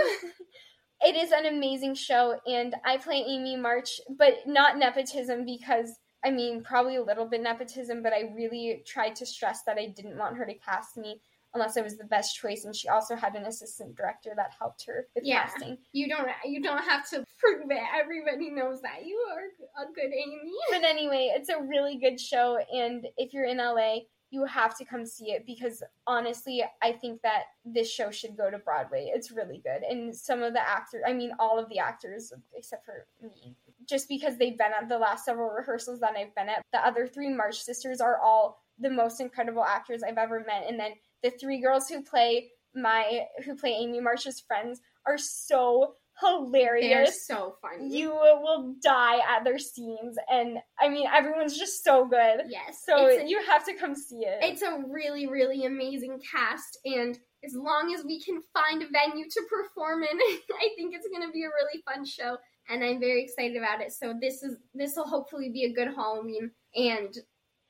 it 1.01 1.15
is 1.15 1.31
an 1.31 1.45
amazing 1.45 1.95
show, 1.95 2.39
and 2.45 2.75
I 2.85 2.97
play 2.97 3.23
Amy 3.27 3.55
March, 3.55 3.99
but 4.17 4.35
not 4.45 4.77
nepotism 4.77 5.45
because 5.45 5.97
I 6.25 6.31
mean, 6.31 6.63
probably 6.63 6.95
a 6.95 7.03
little 7.03 7.25
bit 7.25 7.41
nepotism, 7.41 8.01
but 8.01 8.11
I 8.11 8.31
really 8.35 8.83
tried 8.85 9.15
to 9.17 9.25
stress 9.25 9.63
that 9.63 9.77
I 9.77 9.87
didn't 9.87 10.17
want 10.17 10.37
her 10.37 10.45
to 10.45 10.53
cast 10.55 10.97
me 10.97 11.21
unless 11.57 11.75
it 11.75 11.83
was 11.83 11.97
the 11.97 12.03
best 12.05 12.35
choice, 12.37 12.65
and 12.65 12.75
she 12.75 12.87
also 12.87 13.15
had 13.15 13.35
an 13.35 13.45
assistant 13.45 13.95
director 13.95 14.31
that 14.35 14.51
helped 14.59 14.85
her 14.85 15.07
with 15.15 15.23
Yeah. 15.25 15.47
casting. 15.47 15.77
you 15.91 16.07
don't 16.07 16.27
you 16.45 16.61
don't 16.61 16.83
have 16.83 17.09
to 17.09 17.23
prove 17.39 17.71
it. 17.71 17.81
Everybody 17.99 18.51
knows 18.51 18.81
that 18.83 19.05
you 19.05 19.17
are 19.31 19.83
a 19.83 19.91
good 19.91 20.11
Amy. 20.13 20.51
But 20.71 20.83
anyway, 20.83 21.31
it's 21.35 21.49
a 21.49 21.59
really 21.61 21.97
good 21.97 22.19
show, 22.19 22.57
and 22.71 23.07
if 23.17 23.33
you're 23.33 23.45
in 23.45 23.57
LA, 23.57 23.99
you 24.29 24.43
have 24.45 24.77
to 24.77 24.85
come 24.85 25.05
see 25.05 25.31
it 25.31 25.45
because 25.45 25.81
honestly, 26.05 26.63
I 26.83 26.91
think 26.91 27.21
that 27.21 27.43
this 27.65 27.89
show 27.91 28.11
should 28.11 28.35
go 28.37 28.51
to 28.51 28.57
Broadway. 28.59 29.11
It's 29.15 29.31
really 29.31 29.59
good, 29.63 29.83
and 29.89 30.15
some 30.15 30.43
of 30.43 30.53
the 30.53 30.61
actors, 30.61 31.01
I 31.07 31.13
mean, 31.13 31.31
all 31.39 31.57
of 31.57 31.67
the 31.69 31.79
actors 31.79 32.31
except 32.53 32.85
for 32.85 33.07
me, 33.21 33.55
just 33.87 34.07
because 34.09 34.37
they've 34.37 34.57
been 34.57 34.71
at 34.79 34.89
the 34.89 34.97
last 34.97 35.25
several 35.25 35.49
rehearsals 35.49 35.99
that 36.01 36.15
I've 36.17 36.35
been 36.35 36.49
at, 36.49 36.61
the 36.73 36.85
other 36.85 37.07
three 37.07 37.29
March 37.29 37.59
sisters 37.59 38.01
are 38.01 38.19
all 38.19 38.59
the 38.79 38.89
most 38.89 39.21
incredible 39.21 39.63
actors 39.63 40.03
I've 40.03 40.17
ever 40.17 40.43
met, 40.45 40.65
and 40.67 40.79
then 40.79 40.91
the 41.23 41.31
three 41.31 41.61
girls 41.61 41.87
who 41.87 42.03
play 42.03 42.49
my 42.75 43.21
who 43.43 43.55
play 43.55 43.71
Amy 43.71 43.99
March's 43.99 44.41
friends 44.47 44.79
are 45.05 45.17
so 45.17 45.95
hilarious. 46.19 47.25
They're 47.27 47.37
so 47.37 47.55
funny. 47.61 47.95
you 47.95 48.09
will 48.09 48.75
die 48.83 49.19
at 49.19 49.43
their 49.43 49.59
scenes. 49.59 50.17
And 50.29 50.57
i 50.79 50.89
mean 50.89 51.07
everyone's 51.13 51.57
just 51.57 51.83
so 51.83 52.05
good. 52.05 52.41
Yes. 52.47 52.81
so 52.85 53.07
a, 53.07 53.27
you 53.27 53.41
have 53.47 53.65
to 53.65 53.73
come 53.75 53.95
see 53.95 54.25
it. 54.25 54.39
It's 54.41 54.61
a 54.61 54.83
really 54.87 55.27
really 55.27 55.65
amazing 55.65 56.19
cast. 56.31 56.79
And 56.85 57.17
as 57.43 57.53
long 57.55 57.93
as 57.93 58.03
we 58.03 58.21
can 58.21 58.41
find 58.53 58.81
a 58.81 58.87
venue 58.87 59.25
to 59.29 59.41
perform 59.49 60.03
in, 60.03 60.17
I 60.19 60.69
think 60.75 60.95
it's 60.95 61.07
going 61.07 61.27
to 61.27 61.31
be 61.31 61.43
a 61.43 61.49
really 61.49 61.83
fun 61.85 62.05
show 62.05 62.37
and 62.69 62.83
I'm 62.83 62.99
very 62.99 63.23
excited 63.23 63.57
about 63.57 63.81
it. 63.81 63.91
So 63.93 64.13
this 64.19 64.43
is 64.43 64.57
this 64.73 64.95
will 64.95 65.07
hopefully 65.07 65.49
be 65.49 65.65
a 65.65 65.73
good 65.73 65.93
Halloween 65.93 66.51
and 66.75 67.11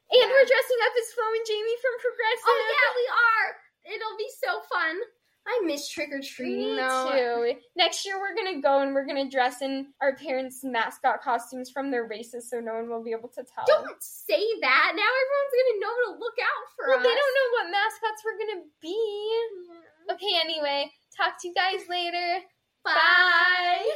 and 0.10 0.24
yeah. 0.24 0.32
we're 0.32 0.48
dressing 0.48 0.80
up 0.88 0.94
as 0.96 1.12
flo 1.12 1.26
and 1.28 1.46
jamie 1.48 1.80
from 1.84 1.96
progressive 2.00 2.48
Oh 2.48 2.62
yeah, 2.72 2.90
we 2.96 3.08
are. 3.12 3.50
It'll 3.96 4.18
be 4.18 4.30
so 4.44 4.62
fun. 4.68 4.96
I 5.48 5.62
miss 5.64 5.88
trick 5.88 6.10
or 6.12 6.20
treating 6.20 6.76
though. 6.76 7.08
too. 7.12 7.60
Next 7.78 8.06
year 8.06 8.20
we're 8.20 8.36
gonna 8.36 8.62
go 8.62 8.82
and 8.82 8.94
we're 8.94 9.06
gonna 9.06 9.30
dress 9.30 9.62
in 9.62 9.88
our 10.02 10.16
parents' 10.16 10.60
mascot 10.64 11.22
costumes 11.22 11.70
from 11.70 11.90
their 11.90 12.04
races, 12.04 12.50
so 12.50 12.60
no 12.60 12.74
one 12.74 12.90
will 12.90 13.04
be 13.04 13.12
able 13.12 13.30
to 13.30 13.44
tell. 13.44 13.64
Don't 13.66 13.96
say 14.02 14.44
that. 14.62 14.92
Now 14.94 15.08
everyone's 15.08 15.56
gonna 15.56 15.80
know 15.80 15.96
to 16.04 16.20
look 16.20 16.36
out 16.44 16.64
for 16.76 16.90
well, 16.90 17.00
us. 17.00 17.04
they 17.04 17.16
don't 17.16 17.36
know 17.40 17.50
what 17.56 17.72
mascots 17.72 18.24
we're 18.26 18.38
gonna 18.38 18.66
be. 18.82 19.48
Yeah. 19.70 20.14
Okay, 20.16 20.36
anyway, 20.44 20.92
talk 21.16 21.40
to 21.42 21.48
you 21.48 21.54
guys 21.54 21.88
later. 21.88 22.44
Bye. 22.84 23.88